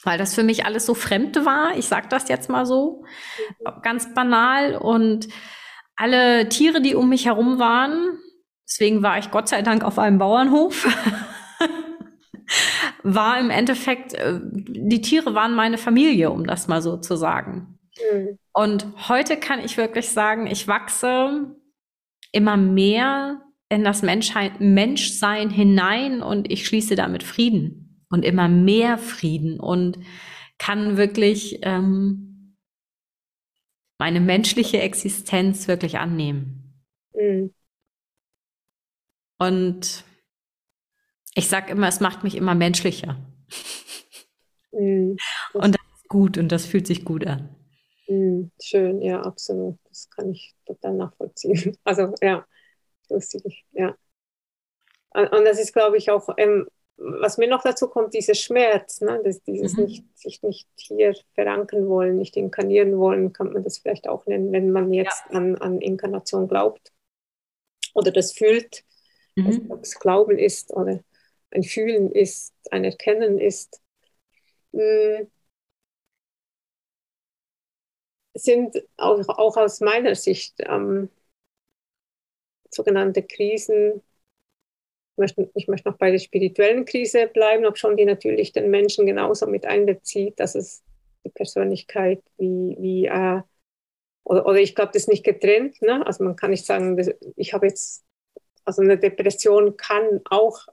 [0.02, 1.76] weil das für mich alles so fremd war.
[1.78, 3.04] Ich sage das jetzt mal so,
[3.60, 3.82] mhm.
[3.82, 4.76] ganz banal.
[4.76, 5.28] Und
[5.96, 8.18] alle Tiere, die um mich herum waren,
[8.68, 10.86] deswegen war ich Gott sei Dank auf einem Bauernhof,
[13.02, 17.78] war im Endeffekt, äh, die Tiere waren meine Familie, um das mal so zu sagen.
[18.12, 18.38] Mhm.
[18.52, 21.56] Und heute kann ich wirklich sagen, ich wachse
[22.32, 28.98] immer mehr in das Menschheit, Menschsein hinein und ich schließe damit Frieden und immer mehr
[28.98, 29.98] Frieden und
[30.58, 32.56] kann wirklich ähm,
[33.98, 36.82] meine menschliche Existenz wirklich annehmen.
[37.14, 37.52] Mhm.
[39.38, 40.04] Und
[41.34, 43.16] ich sage immer, es macht mich immer menschlicher.
[44.72, 45.16] Mhm.
[45.54, 47.54] Und das ist gut und das fühlt sich gut an.
[48.08, 49.78] Mhm, schön, ja, absolut.
[49.88, 51.76] Das kann ich total nachvollziehen.
[51.84, 52.46] Also ja,
[53.08, 53.96] lustig, ja.
[55.12, 56.66] Und das ist, glaube ich, auch, ähm,
[56.96, 59.20] was mir noch dazu kommt, dieser Schmerz, ne?
[59.24, 59.84] das, dieses mhm.
[59.84, 64.52] nicht, sich nicht hier verankern wollen, nicht inkarnieren wollen, kann man das vielleicht auch nennen,
[64.52, 65.36] wenn man jetzt ja.
[65.36, 66.92] an, an Inkarnation glaubt
[67.94, 68.84] oder das fühlt,
[69.40, 69.46] mhm.
[69.46, 71.00] also, ob es Glauben ist oder
[71.50, 73.80] ein Fühlen ist, ein Erkennen ist.
[74.72, 75.28] Mhm
[78.38, 81.10] sind auch, auch aus meiner Sicht ähm,
[82.70, 84.02] sogenannte Krisen.
[85.12, 88.70] Ich möchte, ich möchte noch bei der spirituellen Krise bleiben, ob schon die natürlich den
[88.70, 90.82] Menschen genauso mit einbezieht, dass es
[91.24, 93.42] die Persönlichkeit wie, wie äh,
[94.24, 95.80] oder, oder ich glaube, das ist nicht getrennt.
[95.82, 96.06] Ne?
[96.06, 97.00] Also man kann nicht sagen,
[97.36, 98.04] ich habe jetzt,
[98.68, 100.66] also eine Depression kann auch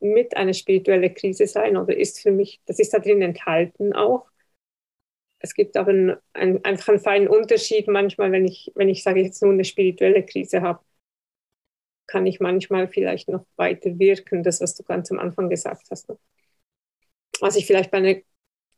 [0.00, 4.26] mit einer spirituellen Krise sein oder ist für mich, das ist da drin enthalten auch.
[5.38, 9.22] Es gibt aber ein, ein, einfach einen feinen Unterschied manchmal, wenn ich, wenn ich sage,
[9.22, 10.80] jetzt nur eine spirituelle Krise habe,
[12.08, 16.08] kann ich manchmal vielleicht noch weiter wirken, das, was du ganz am Anfang gesagt hast.
[16.08, 16.18] Ne?
[17.38, 18.16] Was ich vielleicht bei einer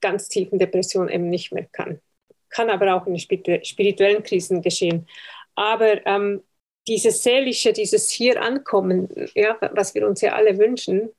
[0.02, 2.02] ganz tiefen Depression eben nicht mehr kann.
[2.50, 5.08] Kann aber auch in spirituellen Krisen geschehen.
[5.54, 6.42] Aber ähm,
[6.88, 11.10] dieses seelische, dieses hier ankommen, ja, was wir uns ja alle wünschen,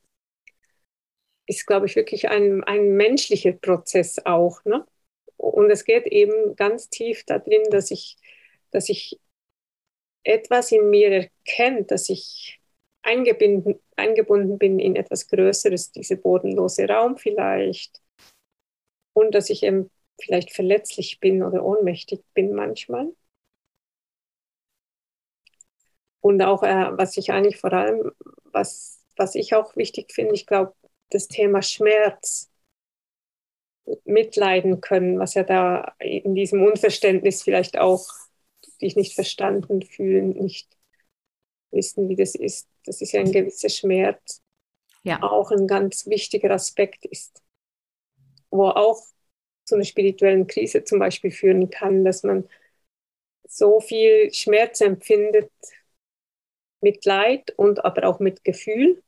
[1.45, 4.63] ist, glaube ich, wirklich ein, ein menschlicher Prozess auch.
[4.65, 4.85] Ne?
[5.37, 8.17] Und es geht eben ganz tief darin, dass ich,
[8.71, 9.19] dass ich
[10.23, 11.09] etwas in mir
[11.45, 12.59] erkennt, dass ich
[13.01, 18.01] eingebunden, eingebunden bin in etwas Größeres, diese bodenlose Raum vielleicht.
[19.13, 19.89] Und dass ich eben
[20.19, 23.13] vielleicht verletzlich bin oder ohnmächtig bin manchmal.
[26.27, 28.11] Und auch, äh, was ich eigentlich vor allem,
[28.51, 30.73] was, was ich auch wichtig finde, ich glaube,
[31.09, 32.49] das Thema Schmerz
[34.03, 38.05] mitleiden können, was ja da in diesem Unverständnis vielleicht auch
[38.81, 40.67] dich nicht verstanden fühlen, nicht
[41.71, 42.67] wissen, wie das ist.
[42.85, 44.41] Das ist ja ein gewisser Schmerz.
[45.03, 45.23] Ja.
[45.23, 47.41] Auch ein ganz wichtiger Aspekt ist,
[48.49, 49.01] wo auch
[49.63, 52.49] zu einer spirituellen Krise zum Beispiel führen kann, dass man
[53.47, 55.49] so viel Schmerz empfindet
[56.81, 59.03] mit Leid und aber auch mit Gefühl,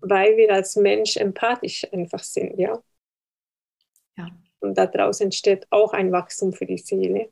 [0.00, 2.82] weil wir als Mensch empathisch einfach sind, ja.
[4.16, 4.28] ja.
[4.60, 7.30] Und daraus entsteht auch ein Wachstum für die Seele,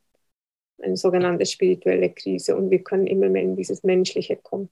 [0.80, 4.70] eine sogenannte spirituelle Krise und wir können immer mehr in dieses Menschliche kommen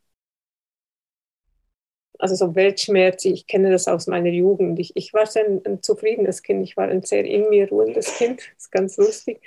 [2.19, 4.79] also so Weltschmerz, ich kenne das aus meiner Jugend.
[4.79, 8.17] Ich, ich war sehr ein, ein, zufriedenes Kind, ich war ein sehr in mir ruhendes
[8.17, 9.41] Kind, das ist ganz lustig.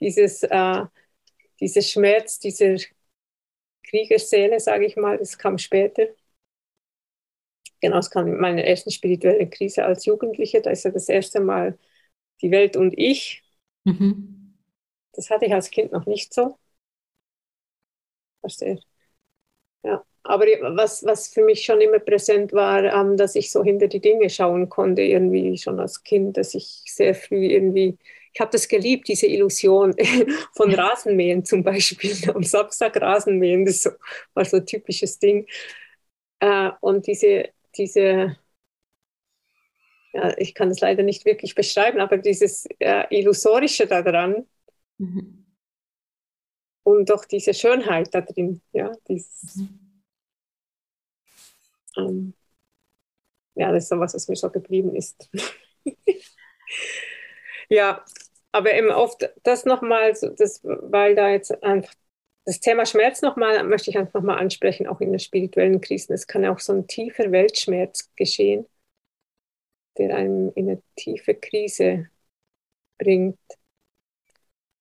[0.00, 0.82] Dieses, äh,
[1.60, 2.76] dieser Schmerz, dieser
[3.88, 6.08] Kriegerseele, sage ich mal, das kam später.
[7.80, 11.40] Genau, es kam in meiner ersten spirituellen Krise als Jugendliche, da ist ja das erste
[11.40, 11.78] Mal
[12.42, 13.44] die Welt und ich.
[13.84, 14.54] Mhm.
[15.14, 16.58] Das hatte ich als Kind noch nicht so.
[18.40, 18.78] Verstehe.
[19.82, 20.04] Ja.
[20.22, 20.44] Aber
[20.76, 24.28] was, was für mich schon immer präsent war, ähm, dass ich so hinter die Dinge
[24.30, 27.96] schauen konnte, irgendwie schon als Kind, dass ich sehr früh irgendwie,
[28.36, 29.94] ich habe das geliebt, diese Illusion
[30.54, 33.90] von Rasenmähen zum Beispiel, am Samstag Rasenmähen, das
[34.34, 35.46] war so ein typisches Ding.
[36.40, 38.36] Äh, und diese, diese
[40.12, 44.46] ja, ich kann das leider nicht wirklich beschreiben, aber dieses äh, Illusorische daran
[44.98, 45.46] mhm.
[46.82, 49.56] und doch diese Schönheit da drin, ja, dieses.
[49.56, 49.86] Mhm
[51.96, 52.34] ähm,
[53.54, 55.30] ja, das ist so was, was mir so geblieben ist.
[57.68, 58.04] ja,
[58.56, 61.92] aber eben oft das nochmal, das, weil da jetzt einfach
[62.44, 66.12] das Thema Schmerz nochmal, möchte ich einfach nochmal ansprechen, auch in der spirituellen Krisen.
[66.12, 68.66] Es kann auch so ein tiefer Weltschmerz geschehen,
[69.98, 72.08] der einem in eine tiefe Krise
[72.98, 73.38] bringt.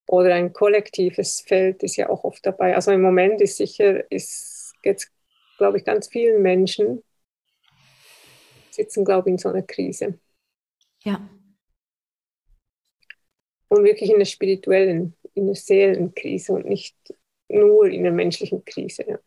[0.08, 2.76] Oder ein kollektives Feld ist ja auch oft dabei.
[2.76, 5.12] Also im Moment ist sicher, ist jetzt
[5.58, 7.04] glaube ich, ganz vielen Menschen
[8.72, 10.20] sitzen, glaube ich, in so einer Krise.
[11.04, 11.28] Ja.
[13.68, 16.96] Und wirklich in der spirituellen, in der Seelenkrise und nicht
[17.50, 19.06] nur in der menschlichen Krise.
[19.08, 19.18] Ja.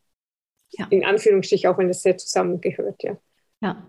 [0.70, 0.86] ja.
[0.90, 3.18] In Anführungsstrichen, auch wenn das sehr zusammengehört, ja.
[3.60, 3.86] Ja.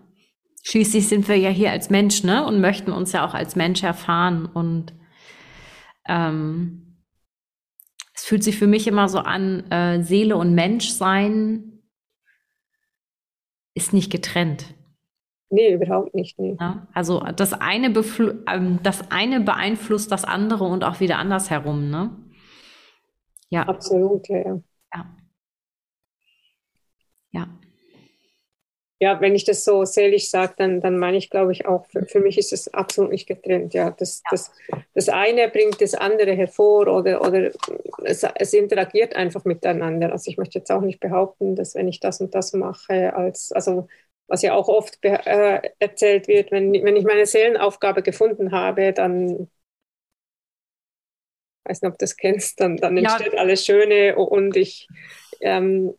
[0.62, 2.44] Schließlich sind wir ja hier als Mensch, ne?
[2.44, 4.46] Und möchten uns ja auch als Mensch erfahren.
[4.46, 4.92] Und
[6.06, 6.98] ähm,
[8.14, 11.82] es fühlt sich für mich immer so an, äh, Seele und Menschsein
[13.74, 14.74] ist nicht getrennt.
[15.50, 16.38] Nee, überhaupt nicht.
[16.38, 16.56] Nee.
[16.60, 17.92] Ja, also das eine,
[18.46, 22.10] ähm, das eine beeinflusst das andere und auch wieder andersherum, ne?
[23.48, 23.62] Ja.
[23.62, 24.60] Absolut, ja, ja.
[24.94, 25.06] Ja.
[27.32, 27.48] ja
[29.02, 32.04] ja, wenn ich das so selig sage, dann, dann meine ich, glaube ich, auch, für,
[32.04, 33.72] für mich ist es absolut nicht getrennt.
[33.72, 34.22] Ja, das.
[34.30, 34.52] Das,
[34.94, 37.50] das eine bringt das andere hervor oder, oder
[38.04, 40.12] es, es interagiert einfach miteinander.
[40.12, 43.52] Also ich möchte jetzt auch nicht behaupten, dass wenn ich das und das mache, als,
[43.52, 43.88] also
[44.30, 49.48] was ja auch oft äh, erzählt wird, wenn, wenn ich meine Seelenaufgabe gefunden habe, dann
[51.62, 53.38] ich weiß nicht, ob du das kennst, dann, dann entsteht ja.
[53.38, 54.88] alles Schöne und ich
[55.40, 55.94] ähm,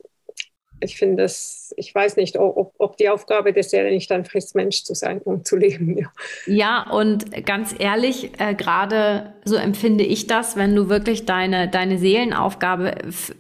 [0.84, 4.56] ich finde das, ich weiß nicht, ob, ob die Aufgabe der Seele nicht einfach ist,
[4.56, 5.98] Mensch zu sein und zu leben.
[5.98, 6.12] Ja,
[6.48, 11.98] ja und ganz ehrlich, äh, gerade so empfinde ich das, wenn du wirklich deine, deine
[12.00, 12.96] Seelenaufgabe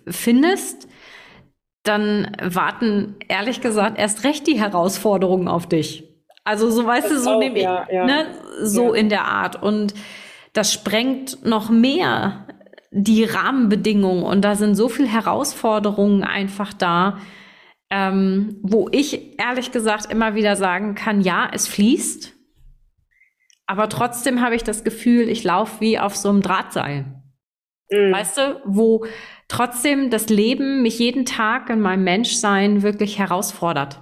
[0.07, 0.87] findest,
[1.83, 6.03] dann warten ehrlich gesagt erst recht die Herausforderungen auf dich.
[6.43, 8.05] Also so weißt das du, so nehme ich, ja, ja.
[8.05, 8.27] Ne,
[8.61, 8.99] so ja.
[8.99, 9.61] in der Art.
[9.61, 9.93] Und
[10.53, 12.47] das sprengt noch mehr
[12.91, 17.19] die Rahmenbedingungen und da sind so viele Herausforderungen einfach da,
[17.89, 22.33] ähm, wo ich ehrlich gesagt immer wieder sagen kann, ja, es fließt,
[23.65, 27.20] aber trotzdem habe ich das Gefühl, ich laufe wie auf so einem Drahtseil.
[27.91, 28.11] Mhm.
[28.11, 29.05] Weißt du, wo
[29.47, 34.01] trotzdem das Leben mich jeden Tag in meinem Menschsein wirklich herausfordert.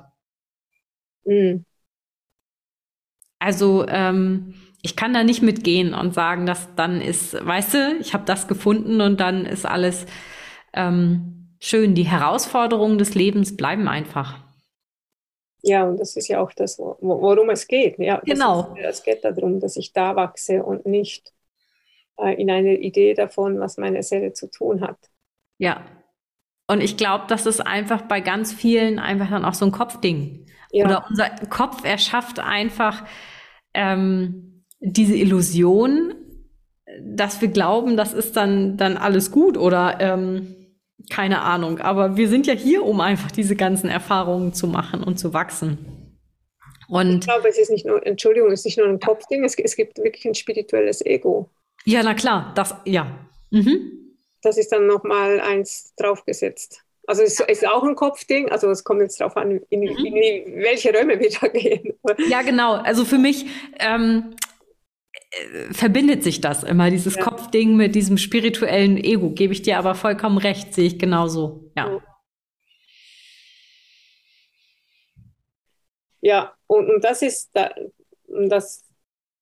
[1.26, 1.66] Mhm.
[3.40, 8.14] Also ähm, ich kann da nicht mitgehen und sagen, dass dann ist, weißt du, ich
[8.14, 10.06] habe das gefunden und dann ist alles
[10.74, 11.96] ähm, schön.
[11.96, 14.38] Die Herausforderungen des Lebens bleiben einfach.
[15.62, 18.00] Ja, und das ist ja auch das, worum es geht.
[18.00, 18.76] Ja, genau.
[18.76, 21.34] Ist, es geht darum, dass ich da wachse und nicht
[22.28, 24.98] in einer Idee davon, was meine Seele zu tun hat.
[25.58, 25.86] Ja.
[26.68, 30.46] Und ich glaube, das ist einfach bei ganz vielen einfach dann auch so ein Kopfding.
[30.72, 30.86] Ja.
[30.86, 33.06] Oder unser Kopf erschafft einfach
[33.74, 36.14] ähm, diese Illusion,
[37.02, 40.56] dass wir glauben, das ist dann, dann alles gut oder ähm,
[41.10, 41.80] keine Ahnung.
[41.80, 46.18] Aber wir sind ja hier, um einfach diese ganzen Erfahrungen zu machen und zu wachsen.
[46.88, 49.58] Und ich glaube, es ist nicht nur, Entschuldigung, es ist nicht nur ein Kopfding, es,
[49.58, 51.50] es gibt wirklich ein spirituelles Ego.
[51.86, 53.28] Ja, na klar, das, ja.
[53.52, 54.16] Mhm.
[54.42, 56.84] Das ist dann nochmal eins draufgesetzt.
[57.08, 60.62] Also es ist auch ein Kopfding, also es kommt jetzt darauf an, in, in, in,
[60.62, 61.94] welche Räume wir da gehen.
[62.30, 62.74] Ja, genau.
[62.74, 63.48] Also für mich,
[63.80, 64.36] ähm,
[65.32, 67.24] äh, verbindet sich das immer, dieses ja.
[67.24, 69.30] Kopfding mit diesem spirituellen Ego.
[69.32, 71.72] Gebe ich dir aber vollkommen recht, sehe ich genauso.
[71.76, 72.02] Ja.
[76.22, 77.74] Ja, und, und das ist da,
[78.28, 78.84] das,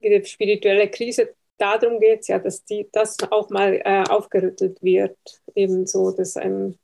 [0.02, 5.18] die spirituelle Krise, darum geht es ja, dass die, das auch mal äh, aufgerüttelt wird.
[5.56, 6.78] Ebenso, dass einem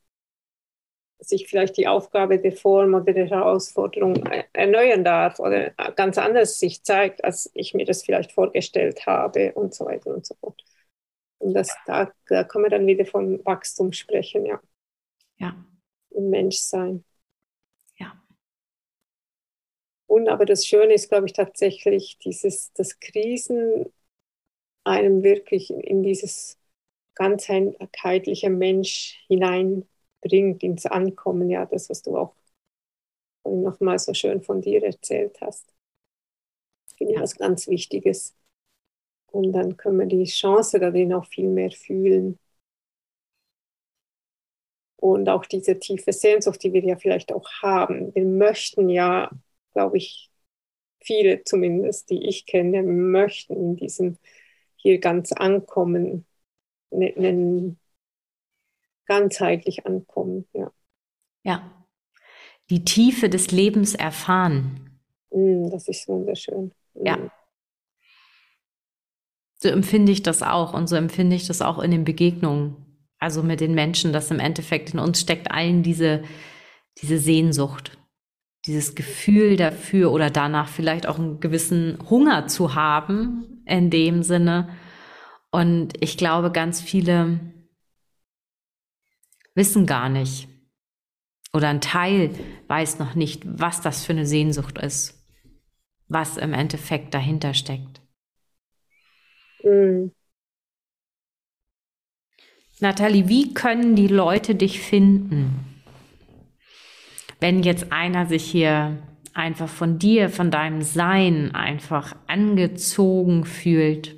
[1.20, 6.84] sich vielleicht die Aufgabe der Form oder der Herausforderung erneuern darf oder ganz anders sich
[6.84, 10.62] zeigt, als ich mir das vielleicht vorgestellt habe und so weiter und so fort.
[11.40, 14.62] Und das, da, da kann man dann wieder von Wachstum sprechen, ja.
[15.38, 15.56] Ja.
[16.12, 17.04] Im Menschsein.
[17.98, 18.22] Ja.
[20.08, 23.92] Und aber das Schöne ist, glaube ich, tatsächlich dieses, das Krisen
[24.84, 26.60] einem wirklich in dieses
[27.16, 29.88] ganzheitliche Mensch hinein
[30.22, 32.36] bringt ins Ankommen, ja, das, was du auch
[33.46, 35.74] nochmal so schön von dir erzählt hast.
[36.90, 37.22] Ich finde ja.
[37.22, 38.36] was ganz Wichtiges.
[39.32, 42.40] Und dann können wir die Chance darin auch viel mehr fühlen.
[44.96, 48.16] Und auch diese tiefe Sehnsucht, die wir ja vielleicht auch haben.
[48.16, 49.30] Wir möchten ja,
[49.74, 50.32] glaube ich,
[51.02, 54.18] viele zumindest, die ich kenne, möchten in diesem
[54.84, 56.26] hier ganz ankommen,
[56.92, 57.80] einen
[59.06, 60.46] ganzheitlich ankommen.
[60.54, 60.72] Ja.
[61.44, 61.86] ja.
[62.70, 65.00] Die Tiefe des Lebens erfahren.
[65.32, 66.74] Mm, das ist wunderschön.
[66.94, 67.06] Mm.
[67.06, 67.32] Ja.
[69.56, 73.08] So empfinde ich das auch und so empfinde ich das auch in den Begegnungen.
[73.20, 76.24] Also mit den Menschen, dass im Endeffekt in uns steckt allen diese,
[77.02, 77.98] diese Sehnsucht,
[78.66, 84.70] dieses Gefühl dafür oder danach vielleicht auch einen gewissen Hunger zu haben in dem Sinne.
[85.52, 87.40] Und ich glaube, ganz viele
[89.56, 90.48] wissen gar nicht
[91.54, 92.32] oder ein Teil
[92.68, 95.24] weiß noch nicht, was das für eine Sehnsucht ist,
[96.08, 98.02] was im Endeffekt dahinter steckt.
[99.64, 100.12] Mhm.
[102.80, 105.73] Nathalie, wie können die Leute dich finden?
[107.44, 114.16] Wenn jetzt einer sich hier einfach von dir, von deinem Sein einfach angezogen fühlt,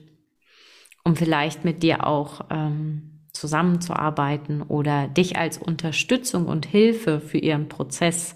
[1.03, 7.67] um vielleicht mit dir auch ähm, zusammenzuarbeiten oder dich als Unterstützung und Hilfe für ihren
[7.67, 8.35] Prozess?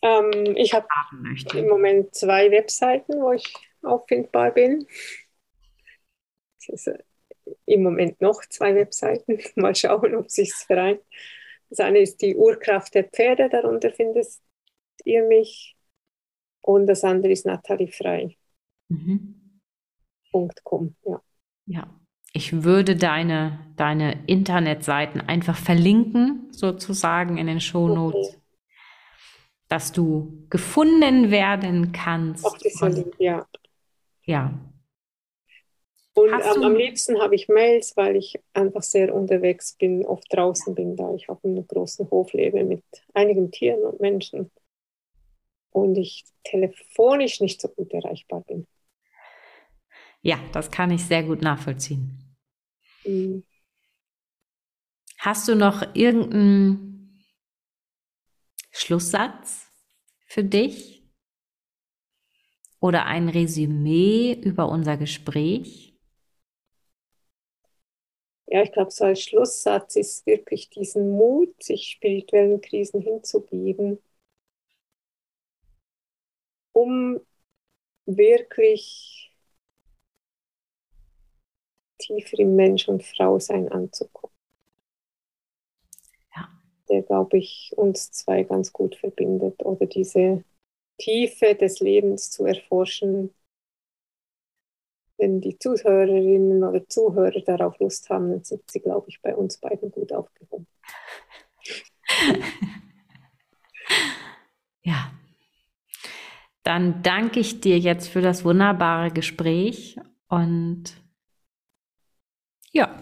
[0.00, 0.86] Ähm, ich habe
[1.52, 4.86] im Moment zwei Webseiten, wo ich auffindbar bin.
[6.68, 6.90] Ist,
[7.66, 9.38] Im Moment noch zwei Webseiten.
[9.56, 11.00] Mal schauen, ob sich vereint.
[11.70, 14.26] Das eine ist die Urkraft der Pferde, darunter findet
[15.04, 15.76] ihr mich.
[16.62, 18.36] Und das andere ist Nathalie Frei.
[18.88, 19.60] Mhm.
[20.64, 21.20] .com, ja.
[21.66, 21.98] Ja.
[22.32, 28.38] Ich würde deine, deine Internetseiten einfach verlinken, sozusagen in den Shownotes, okay.
[29.68, 32.44] dass du gefunden werden kannst.
[32.44, 33.46] Auch das und, ja.
[34.24, 34.52] Ja.
[36.18, 40.74] Und ähm, am liebsten habe ich Mails, weil ich einfach sehr unterwegs bin, oft draußen
[40.74, 42.82] bin, da ich auf einem großen Hof lebe mit
[43.14, 44.50] einigen Tieren und Menschen
[45.70, 48.66] und ich telefonisch nicht so gut erreichbar bin.
[50.20, 52.36] Ja, das kann ich sehr gut nachvollziehen.
[53.04, 53.44] Mhm.
[55.18, 57.24] Hast du noch irgendeinen
[58.72, 59.70] Schlusssatz
[60.26, 60.96] für dich?
[62.80, 65.97] Oder ein Resümee über unser Gespräch?
[68.48, 74.00] Ja, ich glaube, so als Schlusssatz ist wirklich diesen Mut, sich spirituellen Krisen hinzugeben,
[76.72, 77.20] um
[78.06, 79.32] wirklich
[81.98, 84.34] tiefer im Mensch- und Frausein anzukommen.
[86.34, 86.48] Ja.
[86.88, 90.44] Der, glaube ich, uns zwei ganz gut verbindet oder diese
[90.98, 93.34] Tiefe des Lebens zu erforschen.
[95.18, 99.58] Wenn die Zuhörerinnen oder Zuhörer darauf Lust haben, dann sind sie, glaube ich, bei uns
[99.58, 100.68] beiden gut aufgehoben.
[104.82, 105.10] ja.
[106.62, 109.96] Dann danke ich dir jetzt für das wunderbare Gespräch
[110.28, 110.84] und
[112.70, 112.94] ja,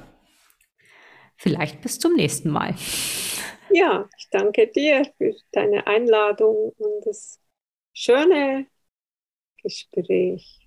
[1.37, 2.75] vielleicht bis zum nächsten Mal.
[3.71, 7.41] Ja, ich danke dir für deine Einladung und das
[7.93, 8.69] schöne
[9.61, 10.66] Gespräch.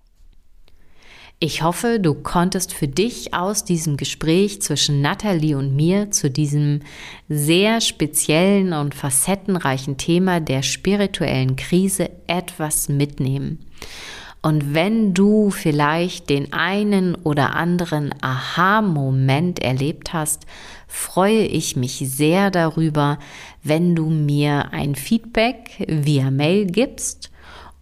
[1.42, 6.80] Ich hoffe, du konntest für dich aus diesem Gespräch zwischen Nathalie und mir zu diesem
[7.30, 13.58] sehr speziellen und facettenreichen Thema der spirituellen Krise etwas mitnehmen.
[14.42, 20.44] Und wenn du vielleicht den einen oder anderen Aha-Moment erlebt hast,
[20.88, 23.18] freue ich mich sehr darüber,
[23.62, 27.30] wenn du mir ein Feedback via Mail gibst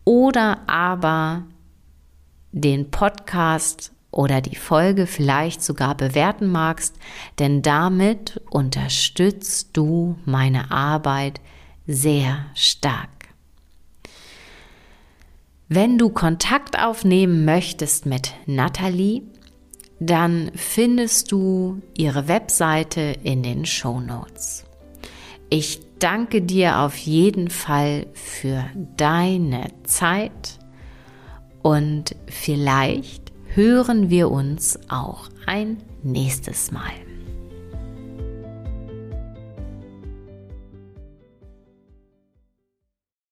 [0.04, 1.42] oder aber
[2.52, 6.96] den Podcast oder die Folge vielleicht sogar bewerten magst,
[7.38, 11.40] denn damit unterstützt du meine Arbeit
[11.86, 13.08] sehr stark.
[15.68, 19.22] Wenn du Kontakt aufnehmen möchtest mit Nathalie,
[20.00, 24.64] dann findest du ihre Webseite in den Show Notes.
[25.50, 28.64] Ich danke dir auf jeden Fall für
[28.96, 30.57] deine Zeit
[31.68, 37.07] und vielleicht hören wir uns auch ein nächstes Mal.